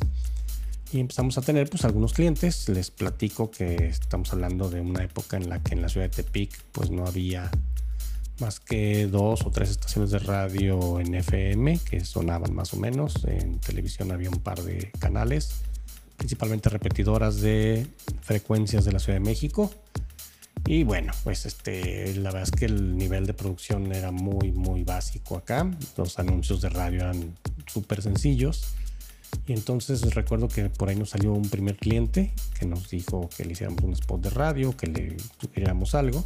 Y 0.94 1.00
empezamos 1.00 1.38
a 1.38 1.42
tener 1.42 1.70
pues 1.70 1.84
algunos 1.84 2.14
clientes. 2.14 2.70
Les 2.70 2.92
platico 2.92 3.52
que 3.52 3.88
estamos 3.88 4.32
hablando 4.32 4.70
de 4.70 4.80
una 4.80 5.04
época 5.04 5.36
en 5.36 5.50
la 5.50 5.62
que 5.62 5.74
en 5.74 5.82
la 5.82 5.90
ciudad 5.90 6.10
de 6.10 6.24
Tepic 6.24 6.58
pues 6.72 6.92
no 6.92 7.06
había 7.06 7.52
más 8.40 8.60
que 8.60 9.08
dos 9.08 9.46
o 9.46 9.52
tres 9.52 9.70
estaciones 9.70 10.12
de 10.12 10.20
radio 10.20 11.00
en 11.00 11.16
FM 11.16 11.80
que 11.80 12.04
sonaban 12.04 12.54
más 12.54 12.74
o 12.74 12.78
menos. 12.78 13.26
En 13.26 13.60
televisión 13.60 14.12
había 14.12 14.30
un 14.30 14.40
par 14.40 14.62
de 14.62 14.92
canales 15.00 15.62
principalmente 16.18 16.70
repetidoras 16.70 17.42
de 17.42 17.88
frecuencias 18.22 18.86
de 18.86 18.92
la 18.92 19.00
Ciudad 19.00 19.20
de 19.20 19.26
México. 19.26 19.72
Y 20.66 20.84
bueno, 20.84 21.14
pues 21.24 21.46
este, 21.46 22.16
la 22.16 22.32
verdad 22.32 22.44
es 22.44 22.52
que 22.52 22.66
el 22.66 22.98
nivel 22.98 23.28
de 23.28 23.34
producción 23.34 23.92
era 23.92 24.12
muy, 24.12 24.52
muy 24.52 24.84
básico 24.84 25.38
acá. 25.38 25.70
Los 25.96 26.18
anuncios 26.18 26.62
de 26.62 26.70
radio 26.70 27.02
eran 27.02 27.36
súper 27.68 28.02
sencillos. 28.02 28.66
Y 29.46 29.54
entonces 29.54 30.16
recuerdo 30.16 30.48
que 30.48 30.70
por 30.70 30.90
ahí 30.90 30.96
nos 30.96 31.12
salió 31.12 31.34
un 31.34 31.50
primer 31.50 31.76
cliente 31.76 32.32
que 32.58 32.66
nos 32.66 32.90
dijo 32.90 33.30
que 33.36 33.46
le 33.46 33.52
hiciéramos 33.52 33.84
un 33.84 33.94
spot 33.94 34.22
de 34.22 34.30
radio, 34.32 34.76
que 34.76 34.88
le 34.88 35.18
sugiriéramos 35.40 35.94
algo. 35.94 36.26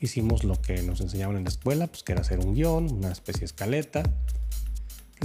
Hicimos 0.00 0.44
lo 0.44 0.60
que 0.60 0.82
nos 0.82 1.00
enseñaban 1.00 1.36
en 1.36 1.44
la 1.44 1.50
escuela, 1.50 1.86
pues 1.86 2.02
que 2.02 2.12
era 2.12 2.22
hacer 2.22 2.38
un 2.40 2.54
guion, 2.54 2.90
una 2.90 3.12
especie 3.12 3.40
de 3.40 3.46
escaleta 3.46 4.02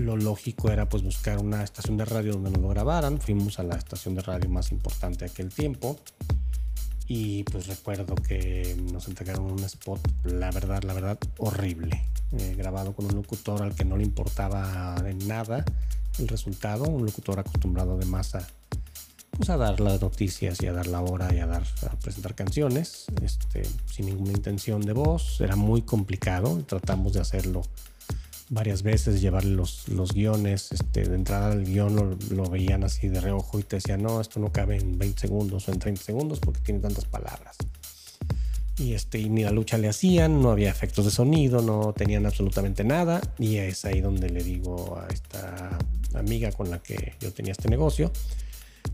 lo 0.01 0.17
lógico 0.17 0.69
era 0.71 0.89
pues 0.89 1.03
buscar 1.03 1.39
una 1.39 1.63
estación 1.63 1.97
de 1.97 2.05
radio 2.05 2.33
donde 2.33 2.51
nos 2.51 2.61
lo 2.61 2.69
grabaran. 2.69 3.19
Fuimos 3.19 3.59
a 3.59 3.63
la 3.63 3.75
estación 3.75 4.15
de 4.15 4.21
radio 4.21 4.49
más 4.49 4.71
importante 4.71 5.25
de 5.25 5.31
aquel 5.31 5.49
tiempo. 5.49 5.97
Y 7.07 7.43
pues 7.43 7.67
recuerdo 7.67 8.15
que 8.15 8.75
nos 8.91 9.07
entregaron 9.07 9.51
un 9.51 9.63
spot, 9.63 9.99
la 10.23 10.49
verdad, 10.51 10.83
la 10.83 10.93
verdad, 10.93 11.19
horrible. 11.37 12.01
Eh, 12.31 12.55
grabado 12.57 12.93
con 12.93 13.05
un 13.05 13.15
locutor 13.15 13.61
al 13.61 13.75
que 13.75 13.85
no 13.85 13.95
le 13.95 14.03
importaba 14.03 14.95
en 15.05 15.27
nada 15.27 15.63
el 16.17 16.27
resultado. 16.27 16.85
Un 16.85 17.05
locutor 17.05 17.39
acostumbrado 17.39 17.93
además 17.93 18.33
a, 18.35 18.47
pues, 19.37 19.49
a 19.49 19.57
dar 19.57 19.79
las 19.79 20.01
noticias 20.01 20.61
y 20.61 20.67
a 20.67 20.73
dar 20.73 20.87
la 20.87 21.01
hora 21.01 21.33
y 21.33 21.39
a, 21.39 21.45
dar, 21.45 21.63
a 21.89 21.95
presentar 21.97 22.35
canciones. 22.35 23.05
Este, 23.21 23.63
sin 23.85 24.07
ninguna 24.07 24.31
intención 24.31 24.81
de 24.81 24.93
voz. 24.93 25.41
Era 25.41 25.55
muy 25.55 25.81
complicado. 25.81 26.63
Tratamos 26.65 27.13
de 27.13 27.21
hacerlo 27.21 27.61
varias 28.49 28.83
veces, 28.83 29.21
llevarle 29.21 29.51
los, 29.51 29.87
los 29.89 30.13
guiones, 30.13 30.71
este, 30.71 31.07
de 31.07 31.15
entrada 31.15 31.51
al 31.51 31.63
guion 31.63 31.95
lo, 31.95 32.17
lo, 32.29 32.49
veían 32.49 32.83
así 32.83 33.07
de 33.07 33.19
reojo 33.19 33.59
y 33.59 33.63
te 33.63 33.77
decían, 33.77 34.03
no, 34.03 34.21
esto 34.21 34.39
no 34.39 34.51
cabe 34.51 34.77
en 34.77 34.99
20 34.99 35.19
segundos 35.19 35.67
o 35.67 35.71
en 35.71 35.79
30 35.79 36.01
segundos 36.01 36.39
porque 36.39 36.61
tiene 36.61 36.79
tantas 36.79 37.05
palabras. 37.05 37.57
Y, 38.77 38.93
este, 38.93 39.19
y 39.19 39.29
ni 39.29 39.43
la 39.43 39.51
lucha 39.51 39.77
le 39.77 39.87
hacían, 39.87 40.41
no 40.41 40.51
había 40.51 40.69
efectos 40.69 41.05
de 41.05 41.11
sonido, 41.11 41.61
no 41.61 41.93
tenían 41.93 42.25
absolutamente 42.25 42.83
nada. 42.83 43.21
Y 43.39 43.57
es 43.57 43.85
ahí 43.85 44.01
donde 44.01 44.29
le 44.29 44.43
digo 44.43 44.99
a 44.99 45.07
esta 45.13 45.77
amiga 46.13 46.51
con 46.51 46.69
la 46.69 46.79
que 46.79 47.13
yo 47.21 47.31
tenía 47.31 47.53
este 47.53 47.69
negocio, 47.69 48.11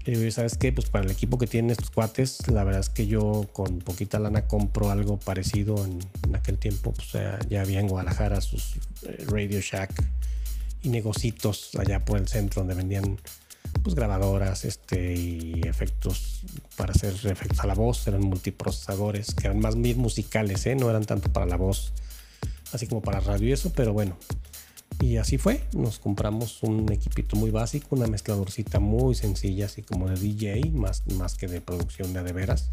digo, 0.05 0.31
¿sabes 0.31 0.57
qué? 0.57 0.71
Pues 0.71 0.89
para 0.89 1.05
el 1.05 1.11
equipo 1.11 1.37
que 1.37 1.47
tienen 1.47 1.71
estos 1.71 1.91
cuates, 1.91 2.47
la 2.47 2.63
verdad 2.63 2.81
es 2.81 2.89
que 2.89 3.07
yo 3.07 3.47
con 3.53 3.79
poquita 3.79 4.19
lana 4.19 4.47
compro 4.47 4.89
algo 4.89 5.17
parecido 5.17 5.85
en, 5.85 5.99
aquel 6.35 6.57
tiempo. 6.57 6.93
Pues 6.93 7.09
ya 7.49 7.61
había 7.61 7.79
en 7.79 7.87
Guadalajara 7.87 8.41
sus 8.41 8.75
eh, 9.03 9.25
Radio 9.27 9.59
Shack 9.61 9.91
y 10.83 10.89
negocitos 10.89 11.71
allá 11.77 12.03
por 12.03 12.19
el 12.19 12.27
centro 12.27 12.61
donde 12.61 12.75
vendían 12.75 13.19
pues 13.83 13.95
grabadoras 13.95 14.65
este, 14.65 15.13
y 15.15 15.61
efectos 15.65 16.41
para 16.75 16.91
hacer 16.91 17.13
efectos 17.13 17.59
a 17.59 17.67
la 17.67 17.73
voz. 17.73 18.07
Eran 18.07 18.21
multiprocesadores 18.21 19.33
que 19.33 19.47
eran 19.47 19.59
más 19.59 19.79
bien 19.79 19.97
musicales, 19.97 20.65
¿eh? 20.65 20.75
no 20.75 20.89
eran 20.89 21.05
tanto 21.05 21.31
para 21.31 21.45
la 21.45 21.57
voz, 21.57 21.93
así 22.73 22.87
como 22.87 23.01
para 23.01 23.19
radio 23.19 23.49
y 23.49 23.51
eso, 23.51 23.71
pero 23.73 23.93
bueno, 23.93 24.17
y 24.99 25.17
así 25.17 25.37
fue, 25.37 25.61
nos 25.73 25.99
compramos 25.99 26.61
un 26.63 26.91
equipito 26.91 27.35
muy 27.35 27.49
básico, 27.49 27.95
una 27.95 28.07
mezcladorcita 28.07 28.79
muy 28.79 29.15
sencilla, 29.15 29.65
así 29.65 29.81
como 29.81 30.09
de 30.09 30.15
DJ, 30.15 30.71
más, 30.71 31.03
más 31.17 31.35
que 31.35 31.47
de 31.47 31.61
producción 31.61 32.13
de 32.13 32.21
de 32.23 32.33
veras. 32.33 32.69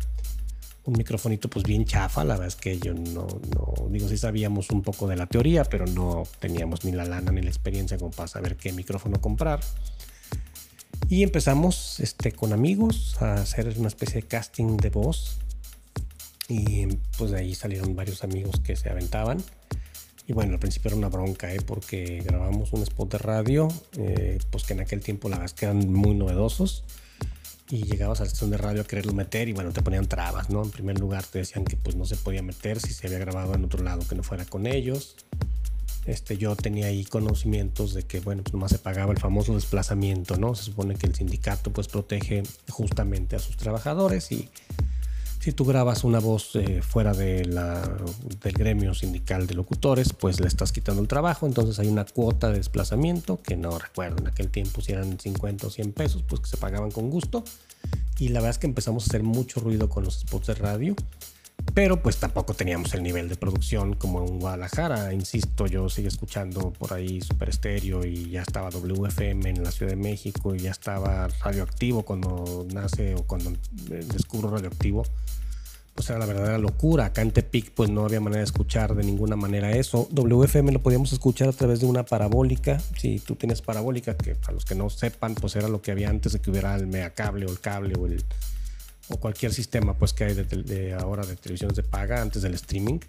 Un 0.85 0.95
microfonito 0.95 1.49
pues 1.49 1.65
bien 1.65 1.85
chafa, 1.85 2.25
la 2.25 2.35
verdad 2.35 2.49
es 2.49 2.57
que 2.57 2.79
yo 2.79 2.95
no, 2.95 3.27
no, 3.55 3.89
digo, 3.91 4.09
sí 4.09 4.17
sabíamos 4.17 4.71
un 4.71 4.83
poco 4.83 5.07
de 5.07 5.17
la 5.17 5.27
teoría, 5.27 5.65
pero 5.65 5.87
no 5.87 6.25
teníamos 6.39 6.85
ni 6.85 6.93
la 6.93 7.05
lana 7.05 7.31
ni 7.31 7.43
la 7.43 7.49
experiencia 7.49 7.99
como 7.99 8.11
para 8.11 8.29
saber 8.29 8.57
qué 8.57 8.73
micrófono 8.73 9.21
comprar. 9.21 9.61
Y 11.11 11.23
empezamos 11.23 12.01
este, 12.01 12.33
con 12.33 12.53
amigos 12.53 13.17
a 13.21 13.35
hacer 13.35 13.75
una 13.79 13.89
especie 13.89 14.21
de 14.21 14.29
casting 14.29 14.77
de 14.77 14.91
voz. 14.91 15.39
Y 16.49 16.87
pues 17.17 17.31
de 17.31 17.39
ahí 17.39 17.55
salieron 17.55 17.97
varios 17.97 18.25
amigos 18.25 18.61
que 18.61 18.77
se 18.77 18.91
aventaban. 18.91 19.43
Y 20.29 20.35
bueno, 20.35 20.53
al 20.53 20.59
principio 20.59 20.91
era 20.91 20.97
una 20.97 21.09
bronca, 21.09 21.53
¿eh? 21.55 21.61
porque 21.67 22.21
grabamos 22.23 22.75
un 22.75 22.83
spot 22.83 23.13
de 23.13 23.19
radio, 23.19 23.67
eh, 23.97 24.39
pues 24.51 24.65
que 24.65 24.75
en 24.75 24.81
aquel 24.81 25.01
tiempo 25.01 25.31
la 25.31 25.39
verdad 25.39 25.57
que 25.57 25.65
eran 25.65 25.91
muy 25.91 26.15
novedosos. 26.15 26.85
Y 27.71 27.85
llegabas 27.85 28.21
a 28.21 28.25
la 28.25 28.27
estación 28.27 28.51
de 28.51 28.59
radio 28.59 28.83
a 28.83 28.85
quererlo 28.85 29.15
meter 29.15 29.49
y 29.49 29.55
bueno, 29.55 29.73
te 29.73 29.83
ponían 29.83 30.07
trabas, 30.07 30.51
¿no? 30.51 30.63
En 30.63 30.71
primer 30.71 30.99
lugar 31.01 31.25
te 31.25 31.39
decían 31.39 31.65
que 31.65 31.77
pues 31.77 31.97
no 31.97 32.05
se 32.05 32.17
podía 32.17 32.43
meter 32.43 32.79
si 32.79 32.93
se 32.93 33.07
había 33.07 33.19
grabado 33.19 33.55
en 33.55 33.65
otro 33.65 33.83
lado 33.83 34.07
que 34.07 34.15
no 34.15 34.23
fuera 34.23 34.45
con 34.45 34.67
ellos. 34.67 35.17
Este, 36.05 36.37
yo 36.37 36.57
tenía 36.57 36.87
ahí 36.87 37.05
conocimientos 37.07 37.95
de 37.95 38.03
que, 38.03 38.21
bueno, 38.21 38.43
pues 38.43 38.53
nomás 38.53 38.71
se 38.71 38.79
pagaba 38.79 39.13
el 39.13 39.19
famoso 39.19 39.55
desplazamiento, 39.55 40.37
¿no? 40.37 40.55
Se 40.55 40.65
supone 40.65 40.95
que 40.95 41.07
el 41.07 41.15
sindicato 41.15 41.73
pues 41.73 41.89
protege 41.89 42.43
justamente 42.69 43.37
a 43.37 43.39
sus 43.39 43.57
trabajadores 43.57 44.31
y 44.31 44.51
si 45.49 45.55
tú 45.55 45.65
grabas 45.65 46.05
una 46.05 46.19
voz 46.19 46.57
eh, 46.57 46.83
fuera 46.83 47.15
del 47.15 47.59
gremio 48.43 48.93
sindical 48.93 49.47
de 49.47 49.55
locutores, 49.55 50.13
pues 50.13 50.41
le 50.41 50.47
estás 50.47 50.73
quitando 50.73 51.01
el 51.01 51.09
trabajo, 51.09 51.47
entonces 51.47 51.79
hay 51.79 51.89
una 51.89 52.05
cuota 52.05 52.51
de 52.51 52.59
desplazamiento 52.59 53.41
que 53.41 53.57
no 53.57 53.79
recuerdo, 53.79 54.19
en 54.19 54.27
aquel 54.27 54.51
tiempo 54.51 54.83
si 54.83 54.93
eran 54.93 55.19
50 55.19 55.67
o 55.67 55.71
100 55.71 55.93
pesos, 55.93 56.23
pues 56.29 56.43
que 56.43 56.49
se 56.49 56.59
pagaban 56.59 56.91
con 56.91 57.09
gusto. 57.09 57.45
Y 58.19 58.29
la 58.29 58.41
verdad 58.41 58.51
es 58.51 58.59
que 58.59 58.67
empezamos 58.67 59.05
a 59.05 59.07
hacer 59.07 59.23
mucho 59.23 59.61
ruido 59.61 59.89
con 59.89 60.05
los 60.05 60.21
spots 60.21 60.49
de 60.49 60.55
radio, 60.57 60.95
pero 61.73 62.03
pues 62.03 62.19
tampoco 62.19 62.53
teníamos 62.53 62.93
el 62.93 63.03
nivel 63.03 63.31
de 63.31 63.37
producción 63.37 63.95
como 63.95 64.27
en 64.27 64.41
Guadalajara. 64.41 65.15
Insisto, 65.15 65.67
yo 65.67 65.89
sigo 65.89 66.09
escuchando 66.09 66.75
por 66.75 66.93
ahí 66.93 67.23
Super 67.23 67.49
Estéreo 67.49 68.05
y 68.05 68.29
ya 68.29 68.43
estaba 68.43 68.69
WFM 68.69 69.49
en 69.49 69.65
la 69.65 69.71
Ciudad 69.71 69.93
de 69.93 69.97
México 69.97 70.55
y 70.55 70.59
ya 70.59 70.73
estaba 70.73 71.29
Radioactivo 71.43 72.03
cuando 72.03 72.67
nace 72.71 73.15
o 73.15 73.23
cuando 73.23 73.49
eh, 73.51 74.05
descubro 74.13 74.51
Radioactivo 74.51 75.05
pues 75.99 76.11
era 76.11 76.21
la 76.21 76.27
verdadera 76.27 76.59
locura. 76.59 77.07
Acá 77.07 77.23
en 77.23 77.33
Tepic 77.33 77.73
pues 77.73 77.91
no 77.91 78.05
había 78.05 78.21
manera 78.21 78.39
de 78.39 78.45
escuchar 78.45 78.95
de 78.95 79.03
ninguna 79.03 79.35
manera 79.35 79.73
eso. 79.73 80.07
WFM 80.13 80.71
lo 80.71 80.81
podíamos 80.81 81.13
escuchar 81.13 81.49
a 81.49 81.53
través 81.53 81.81
de 81.81 81.87
una 81.87 82.05
parabólica. 82.05 82.81
Si 82.97 83.19
tú 83.19 83.35
tienes 83.35 83.63
parabólica, 83.63 84.17
que 84.17 84.37
para 84.37 84.53
los 84.53 84.65
que 84.65 84.77
no 84.77 84.91
sepan, 84.91 85.35
pues 85.35 85.57
era 85.57 85.67
lo 85.67 85.83
que 85.83 85.91
había 85.91 86.09
antes 86.09 86.35
de 86.35 86.39
que 86.39 86.53
hubiera 86.53 86.77
el 86.77 86.87
mega 86.87 87.11
cable 87.11 87.47
o 87.47 87.49
el 87.51 87.59
cable 87.59 87.95
o, 87.99 88.07
el, 88.07 88.23
o 89.09 89.17
cualquier 89.17 89.53
sistema 89.53 89.95
pues 89.95 90.13
que 90.13 90.23
hay 90.23 90.35
de, 90.35 90.95
ahora 90.95 91.27
de 91.27 91.35
televisiones 91.35 91.77
de 91.77 91.83
paga 91.83 92.23
antes 92.23 92.43
del 92.43 92.55
streaming. 92.55 93.01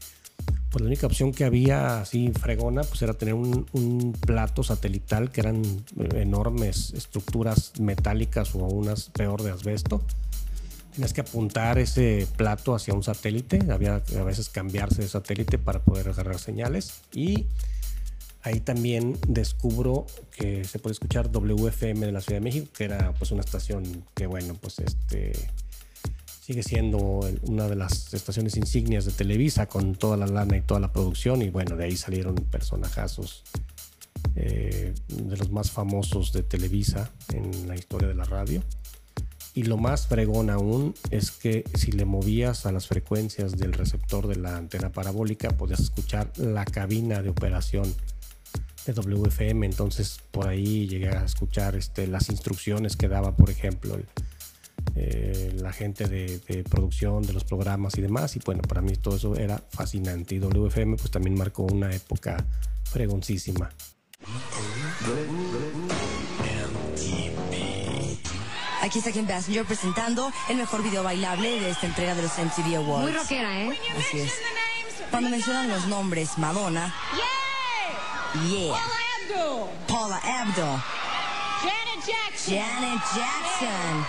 Pues 0.71 0.81
la 0.81 0.87
única 0.87 1.05
opción 1.05 1.31
que 1.31 1.45
había 1.45 2.01
así 2.01 2.31
fregona 2.31 2.81
pues 2.81 3.03
era 3.03 3.13
tener 3.13 3.35
un, 3.35 3.67
un 3.71 4.13
plato 4.13 4.63
satelital 4.63 5.29
que 5.29 5.41
eran 5.41 5.61
enormes 6.15 6.91
estructuras 6.95 7.73
metálicas 7.79 8.55
o 8.55 8.65
unas 8.65 9.11
peor 9.11 9.43
de 9.43 9.51
asbesto 9.51 10.01
Tienes 10.99 11.13
que 11.13 11.21
apuntar 11.21 11.79
ese 11.79 12.27
plato 12.35 12.75
hacia 12.75 12.93
un 12.93 13.03
satélite, 13.03 13.57
había 13.71 14.03
a 14.19 14.23
veces 14.23 14.49
cambiarse 14.49 15.01
de 15.01 15.07
satélite 15.07 15.57
para 15.57 15.81
poder 15.81 16.09
agarrar 16.09 16.39
señales 16.39 17.03
y 17.13 17.45
ahí 18.41 18.59
también 18.59 19.17
descubro 19.25 20.07
que 20.35 20.65
se 20.65 20.77
puede 20.77 20.91
escuchar 20.91 21.31
WFM 21.31 22.05
de 22.05 22.11
la 22.11 22.19
Ciudad 22.19 22.41
de 22.41 22.43
México, 22.43 22.67
que 22.77 22.83
era 22.83 23.13
pues 23.13 23.31
una 23.31 23.39
estación 23.39 24.03
que 24.13 24.27
bueno, 24.27 24.55
pues 24.55 24.79
este 24.79 25.31
sigue 26.41 26.63
siendo 26.63 27.21
una 27.43 27.69
de 27.69 27.77
las 27.77 28.13
estaciones 28.13 28.57
insignias 28.57 29.05
de 29.05 29.13
Televisa 29.13 29.67
con 29.67 29.95
toda 29.95 30.17
la 30.17 30.27
lana 30.27 30.57
y 30.57 30.61
toda 30.63 30.81
la 30.81 30.91
producción 30.91 31.41
y 31.41 31.49
bueno, 31.49 31.77
de 31.77 31.85
ahí 31.85 31.95
salieron 31.95 32.35
personajazos 32.35 33.45
eh, 34.35 34.93
de 35.07 35.37
los 35.37 35.49
más 35.49 35.71
famosos 35.71 36.33
de 36.33 36.43
Televisa 36.43 37.09
en 37.33 37.69
la 37.69 37.75
historia 37.75 38.09
de 38.09 38.15
la 38.15 38.25
radio. 38.25 38.61
Y 39.59 39.63
lo 39.63 39.75
más 39.75 40.07
fregón 40.07 40.49
aún 40.49 40.95
es 41.11 41.31
que 41.31 41.65
si 41.73 41.91
le 41.91 42.05
movías 42.05 42.65
a 42.65 42.71
las 42.71 42.87
frecuencias 42.87 43.57
del 43.57 43.73
receptor 43.73 44.25
de 44.25 44.37
la 44.37 44.55
antena 44.55 44.89
parabólica, 44.93 45.49
podías 45.49 45.81
escuchar 45.81 46.31
la 46.37 46.63
cabina 46.63 47.21
de 47.21 47.27
operación 47.27 47.93
de 48.85 48.93
WFM. 48.93 49.65
Entonces 49.65 50.21
por 50.31 50.47
ahí 50.47 50.87
llegué 50.87 51.09
a 51.09 51.25
escuchar 51.25 51.75
este, 51.75 52.07
las 52.07 52.29
instrucciones 52.29 52.95
que 52.95 53.09
daba, 53.09 53.35
por 53.35 53.49
ejemplo, 53.49 53.99
eh, 54.95 55.53
la 55.59 55.73
gente 55.73 56.07
de, 56.07 56.39
de, 56.39 56.63
producción 56.63 57.23
de 57.23 57.33
los 57.33 57.43
programas 57.43 57.97
y 57.97 58.01
demás. 58.01 58.37
Y 58.37 58.39
bueno, 58.45 58.61
para 58.61 58.81
mí 58.81 58.93
todo 58.93 59.17
eso 59.17 59.35
era 59.35 59.61
fascinante. 59.71 60.35
Y 60.35 60.39
WFM 60.39 60.95
pues 60.95 61.11
también 61.11 61.37
marcó 61.37 61.63
una 61.63 61.93
época 61.93 62.45
fregoncísima. 62.85 63.69
Aquí 68.81 68.99
está 68.99 69.11
Kim 69.11 69.27
Basinger 69.27 69.65
presentando 69.65 70.31
el 70.47 70.57
mejor 70.57 70.81
video 70.83 71.03
bailable 71.03 71.59
de 71.59 71.69
esta 71.69 71.85
entrega 71.85 72.15
de 72.15 72.21
los 72.21 72.31
MTV 72.37 72.77
Awards. 72.77 73.03
Muy 73.03 73.11
rockera, 73.11 73.61
¿eh? 73.61 73.77
Así 73.97 74.19
es. 74.19 74.33
Cuando 75.11 75.29
mencionan 75.29 75.67
los 75.67 75.87
nombres 75.87 76.37
Madonna, 76.37 76.93
Yeah. 77.15 77.49
Yeah, 78.47 78.75
Paula 79.87 80.17
Abdul, 80.17 80.79
Janet 81.61 82.05
Jackson. 82.05 82.55
Janet 82.55 83.01
Jackson. 83.15 84.05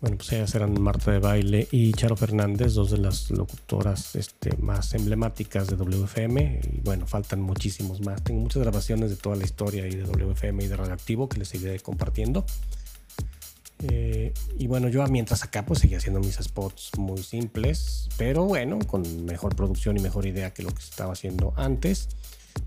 Bueno, 0.00 0.16
pues 0.16 0.32
ellas 0.32 0.54
eran 0.54 0.80
Marta 0.80 1.12
de 1.12 1.18
Baile 1.18 1.68
y 1.70 1.92
Charo 1.92 2.16
Fernández, 2.16 2.74
dos 2.74 2.90
de 2.90 2.98
las 2.98 3.30
locutoras 3.30 4.16
este, 4.16 4.56
más 4.56 4.94
emblemáticas 4.94 5.68
de 5.68 5.76
WFM. 5.76 6.60
Y 6.64 6.80
bueno, 6.80 7.06
faltan 7.06 7.42
muchísimos 7.42 8.00
más. 8.00 8.24
Tengo 8.24 8.40
muchas 8.40 8.62
grabaciones 8.62 9.10
de 9.10 9.16
toda 9.16 9.36
la 9.36 9.44
historia 9.44 9.86
y 9.86 9.94
de 9.94 10.04
WFM 10.04 10.64
y 10.64 10.66
de 10.66 10.76
Radioactivo 10.76 11.28
que 11.28 11.38
les 11.38 11.48
seguiré 11.48 11.78
compartiendo. 11.80 12.44
Eh, 13.82 14.32
y 14.58 14.66
bueno, 14.66 14.88
yo 14.88 15.04
mientras 15.08 15.42
acá 15.42 15.64
pues 15.64 15.80
seguía 15.80 15.98
haciendo 15.98 16.20
mis 16.20 16.36
spots 16.36 16.90
muy 16.98 17.22
simples, 17.22 18.08
pero 18.16 18.44
bueno, 18.44 18.78
con 18.80 19.24
mejor 19.24 19.56
producción 19.56 19.96
y 19.96 20.00
mejor 20.00 20.26
idea 20.26 20.52
que 20.52 20.62
lo 20.62 20.70
que 20.70 20.82
estaba 20.82 21.12
haciendo 21.12 21.52
antes. 21.56 22.08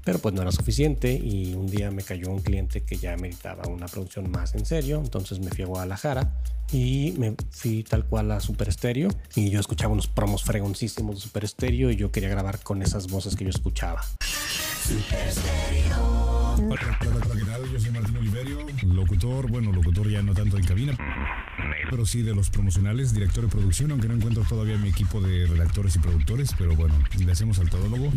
Pero 0.04 0.18
pues 0.18 0.34
no 0.34 0.42
era 0.42 0.52
suficiente 0.52 1.14
y 1.14 1.54
un 1.54 1.68
día 1.68 1.92
me 1.92 2.02
cayó 2.02 2.32
un 2.32 2.40
cliente 2.40 2.84
que 2.84 2.98
ya 2.98 3.16
meditaba 3.18 3.68
una 3.68 3.86
producción 3.86 4.32
más 4.32 4.56
en 4.56 4.66
serio, 4.66 4.98
entonces 4.98 5.40
me 5.40 5.52
fui 5.52 5.64
a 5.64 5.68
Guadalajara 5.68 6.34
y 6.72 7.14
me 7.20 7.36
fui 7.52 7.84
tal 7.84 8.06
cual 8.06 8.32
a 8.32 8.40
Super 8.40 8.68
Estéreo 8.70 9.10
y 9.36 9.52
yo 9.52 9.60
escuchaba 9.60 9.94
unos 9.94 10.08
promos 10.08 10.44
fregoncísimos 10.44 11.16
de 11.16 11.22
Super 11.22 11.44
Estéreo 11.44 11.92
y 11.92 11.96
yo 11.98 12.12
quería 12.12 12.30
grabar 12.30 12.60
con 12.64 12.82
esas 12.82 13.08
voces 13.08 13.36
que 13.36 13.44
yo 13.44 13.52
escuchaba. 13.52 14.02
Hola, 16.58 16.98
¿qué 17.02 17.08
tal? 17.46 17.72
Yo 17.72 17.80
soy 17.80 17.92
Martín 17.92 18.16
locutor, 18.84 19.50
bueno, 19.50 19.72
locutor 19.72 20.10
ya 20.10 20.22
no 20.22 20.34
tanto 20.34 20.58
en 20.58 20.64
cabina, 20.64 20.98
pero 21.90 22.06
sí 22.06 22.22
de 22.22 22.36
los 22.36 22.50
promocionales, 22.50 23.14
director 23.14 23.44
de 23.44 23.50
producción, 23.50 23.92
aunque 23.92 24.08
no 24.08 24.16
encuentro 24.16 24.44
todavía 24.48 24.78
mi 24.78 24.90
equipo 24.90 25.22
de 25.22 25.46
redactores 25.48 25.96
y 25.96 26.00
productores, 26.00 26.52
pero 26.58 26.76
bueno, 26.76 26.96
le 27.18 27.32
hacemos 27.32 27.60
al 27.60 27.70
todólogo. 27.70 28.12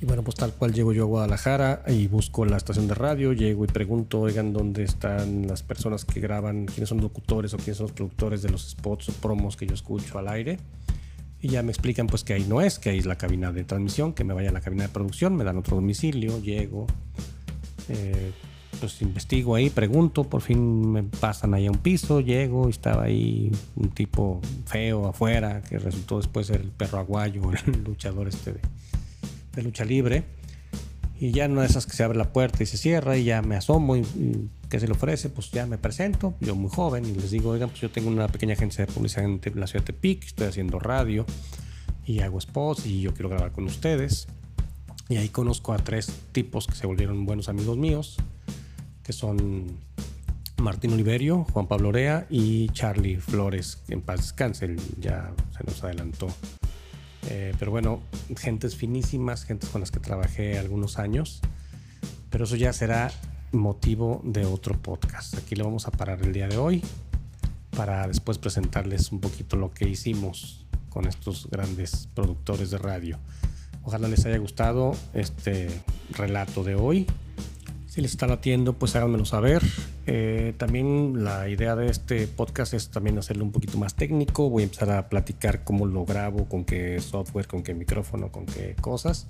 Y 0.00 0.04
bueno, 0.04 0.24
pues 0.24 0.34
tal 0.34 0.52
cual 0.52 0.72
llego 0.72 0.92
yo 0.92 1.04
a 1.04 1.06
Guadalajara 1.06 1.84
y 1.86 2.08
busco 2.08 2.44
la 2.44 2.56
estación 2.56 2.88
de 2.88 2.94
radio, 2.94 3.32
llego 3.32 3.64
y 3.64 3.68
pregunto, 3.68 4.20
oigan, 4.20 4.52
¿dónde 4.52 4.82
están 4.82 5.46
las 5.46 5.62
personas 5.62 6.04
que 6.04 6.18
graban, 6.18 6.66
quiénes 6.66 6.88
son 6.88 7.00
locutores 7.00 7.54
o 7.54 7.56
quiénes 7.56 7.76
son 7.76 7.84
los 7.84 7.92
productores 7.92 8.42
de 8.42 8.48
los 8.48 8.70
spots 8.70 9.10
o 9.10 9.12
promos 9.12 9.56
que 9.56 9.64
yo 9.64 9.74
escucho 9.74 10.18
al 10.18 10.26
aire? 10.26 10.58
Y 11.40 11.48
ya 11.50 11.62
me 11.62 11.70
explican 11.70 12.08
pues 12.08 12.24
que 12.24 12.34
ahí 12.34 12.44
no 12.48 12.60
es, 12.60 12.80
que 12.80 12.90
ahí 12.90 12.98
es 12.98 13.06
la 13.06 13.16
cabina 13.16 13.52
de 13.52 13.62
transmisión, 13.62 14.12
que 14.12 14.24
me 14.24 14.34
vaya 14.34 14.50
a 14.50 14.52
la 14.52 14.60
cabina 14.60 14.82
de 14.82 14.88
producción, 14.88 15.36
me 15.36 15.44
dan 15.44 15.56
otro 15.56 15.76
domicilio, 15.76 16.42
llego, 16.42 16.88
eh, 17.88 18.32
pues 18.82 19.00
investigo 19.00 19.54
ahí, 19.54 19.70
pregunto, 19.70 20.24
por 20.24 20.40
fin 20.40 20.90
me 20.90 21.04
pasan 21.04 21.54
ahí 21.54 21.68
a 21.68 21.70
un 21.70 21.78
piso, 21.78 22.20
llego 22.20 22.66
y 22.66 22.72
estaba 22.72 23.04
ahí 23.04 23.52
un 23.76 23.90
tipo 23.90 24.40
feo 24.66 25.06
afuera, 25.06 25.62
que 25.62 25.78
resultó 25.78 26.16
después 26.16 26.48
ser 26.48 26.62
el 26.62 26.70
perro 26.70 26.98
aguayo, 26.98 27.42
el 27.66 27.84
luchador 27.84 28.26
este 28.26 28.54
de, 29.54 29.62
lucha 29.62 29.84
libre. 29.84 30.24
Y 31.20 31.30
ya 31.30 31.46
no 31.46 31.60
de 31.60 31.68
esas 31.68 31.86
que 31.86 31.92
se 31.92 32.02
abre 32.02 32.18
la 32.18 32.32
puerta 32.32 32.64
y 32.64 32.66
se 32.66 32.76
cierra 32.76 33.16
y 33.16 33.22
ya 33.22 33.40
me 33.40 33.54
asomo 33.54 33.94
y, 33.94 34.04
¿qué 34.68 34.80
se 34.80 34.88
le 34.88 34.94
ofrece? 34.94 35.28
Pues 35.28 35.52
ya 35.52 35.64
me 35.64 35.78
presento, 35.78 36.34
yo 36.40 36.56
muy 36.56 36.68
joven 36.68 37.04
y 37.06 37.12
les 37.12 37.30
digo, 37.30 37.50
oigan, 37.50 37.68
pues 37.68 37.82
yo 37.82 37.88
tengo 37.88 38.10
una 38.10 38.26
pequeña 38.26 38.54
agencia 38.54 38.84
de 38.84 38.92
publicidad 38.92 39.26
en 39.26 39.40
la 39.54 39.68
ciudad 39.68 39.84
de 39.86 39.92
Tepic, 39.92 40.24
estoy 40.24 40.48
haciendo 40.48 40.80
radio 40.80 41.24
y 42.04 42.18
hago 42.18 42.40
spots 42.40 42.86
y 42.86 43.00
yo 43.00 43.14
quiero 43.14 43.28
grabar 43.28 43.52
con 43.52 43.62
ustedes. 43.62 44.26
Y 45.08 45.18
ahí 45.18 45.28
conozco 45.28 45.72
a 45.72 45.76
tres 45.76 46.12
tipos 46.32 46.66
que 46.66 46.74
se 46.74 46.88
volvieron 46.88 47.26
buenos 47.26 47.48
amigos 47.48 47.76
míos, 47.76 48.16
que 49.12 49.18
son 49.18 49.66
Martín 50.56 50.94
Oliverio, 50.94 51.44
Juan 51.52 51.66
Pablo 51.66 51.90
Orea 51.90 52.26
y 52.30 52.70
Charlie 52.70 53.18
Flores, 53.18 53.82
en 53.88 54.00
paz 54.00 54.20
descanse, 54.20 54.74
ya 54.98 55.30
se 55.54 55.64
nos 55.64 55.84
adelantó. 55.84 56.28
Eh, 57.28 57.52
pero 57.58 57.70
bueno, 57.70 58.00
gentes 58.38 58.74
finísimas, 58.74 59.44
gentes 59.44 59.68
con 59.68 59.82
las 59.82 59.90
que 59.90 60.00
trabajé 60.00 60.58
algunos 60.58 60.98
años. 60.98 61.42
Pero 62.30 62.44
eso 62.44 62.56
ya 62.56 62.72
será 62.72 63.12
motivo 63.52 64.22
de 64.24 64.46
otro 64.46 64.80
podcast. 64.80 65.36
Aquí 65.36 65.56
le 65.56 65.62
vamos 65.62 65.86
a 65.86 65.90
parar 65.90 66.22
el 66.22 66.32
día 66.32 66.48
de 66.48 66.56
hoy 66.56 66.82
para 67.76 68.08
después 68.08 68.38
presentarles 68.38 69.12
un 69.12 69.20
poquito 69.20 69.56
lo 69.56 69.74
que 69.74 69.86
hicimos 69.86 70.64
con 70.88 71.06
estos 71.06 71.50
grandes 71.50 72.08
productores 72.14 72.70
de 72.70 72.78
radio. 72.78 73.18
Ojalá 73.84 74.08
les 74.08 74.24
haya 74.24 74.38
gustado 74.38 74.96
este 75.12 75.68
relato 76.16 76.64
de 76.64 76.76
hoy. 76.76 77.06
Si 77.92 78.00
les 78.00 78.12
está 78.12 78.26
latiendo, 78.26 78.72
pues 78.72 78.96
háganmelo 78.96 79.26
saber. 79.26 79.62
Eh, 80.06 80.54
también 80.56 81.24
la 81.24 81.50
idea 81.50 81.76
de 81.76 81.90
este 81.90 82.26
podcast 82.26 82.72
es 82.72 82.88
también 82.88 83.18
hacerlo 83.18 83.44
un 83.44 83.52
poquito 83.52 83.76
más 83.76 83.96
técnico. 83.96 84.48
Voy 84.48 84.62
a 84.62 84.64
empezar 84.64 84.90
a 84.92 85.10
platicar 85.10 85.62
cómo 85.62 85.84
lo 85.84 86.06
grabo, 86.06 86.48
con 86.48 86.64
qué 86.64 86.98
software, 87.00 87.46
con 87.46 87.62
qué 87.62 87.74
micrófono, 87.74 88.32
con 88.32 88.46
qué 88.46 88.74
cosas. 88.80 89.26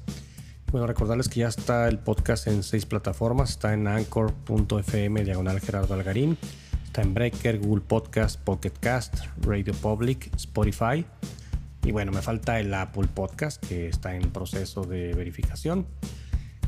Bueno, 0.70 0.86
recordarles 0.86 1.28
que 1.28 1.40
ya 1.40 1.48
está 1.48 1.88
el 1.88 1.98
podcast 1.98 2.46
en 2.46 2.62
seis 2.62 2.86
plataformas. 2.86 3.50
Está 3.50 3.74
en 3.74 3.88
anchor.fm, 3.88 5.24
diagonal 5.24 5.58
Gerardo 5.58 5.94
Algarín. 5.94 6.38
Está 6.84 7.02
en 7.02 7.14
Breaker, 7.14 7.58
Google 7.58 7.82
Podcast, 7.84 8.38
Pocket 8.42 8.74
Cast, 8.78 9.24
Radio 9.40 9.74
Public, 9.74 10.30
Spotify. 10.36 11.04
Y 11.82 11.90
bueno, 11.90 12.12
me 12.12 12.22
falta 12.22 12.60
el 12.60 12.72
Apple 12.72 13.08
Podcast 13.12 13.60
que 13.66 13.88
está 13.88 14.14
en 14.14 14.30
proceso 14.30 14.84
de 14.84 15.14
verificación. 15.14 15.84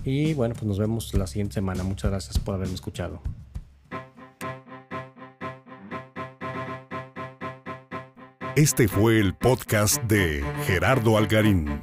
Y 0.04 0.34
bueno, 0.34 0.54
pues 0.54 0.66
nos 0.66 0.78
vemos 0.78 1.12
la 1.14 1.26
siguiente 1.26 1.54
semana. 1.54 1.82
Muchas 1.82 2.10
gracias 2.10 2.38
por 2.38 2.54
haberme 2.54 2.74
escuchado. 2.74 3.20
Este 8.54 8.86
fue 8.86 9.18
el 9.18 9.34
podcast 9.34 10.00
de 10.04 10.44
Gerardo 10.66 11.18
Algarín. 11.18 11.80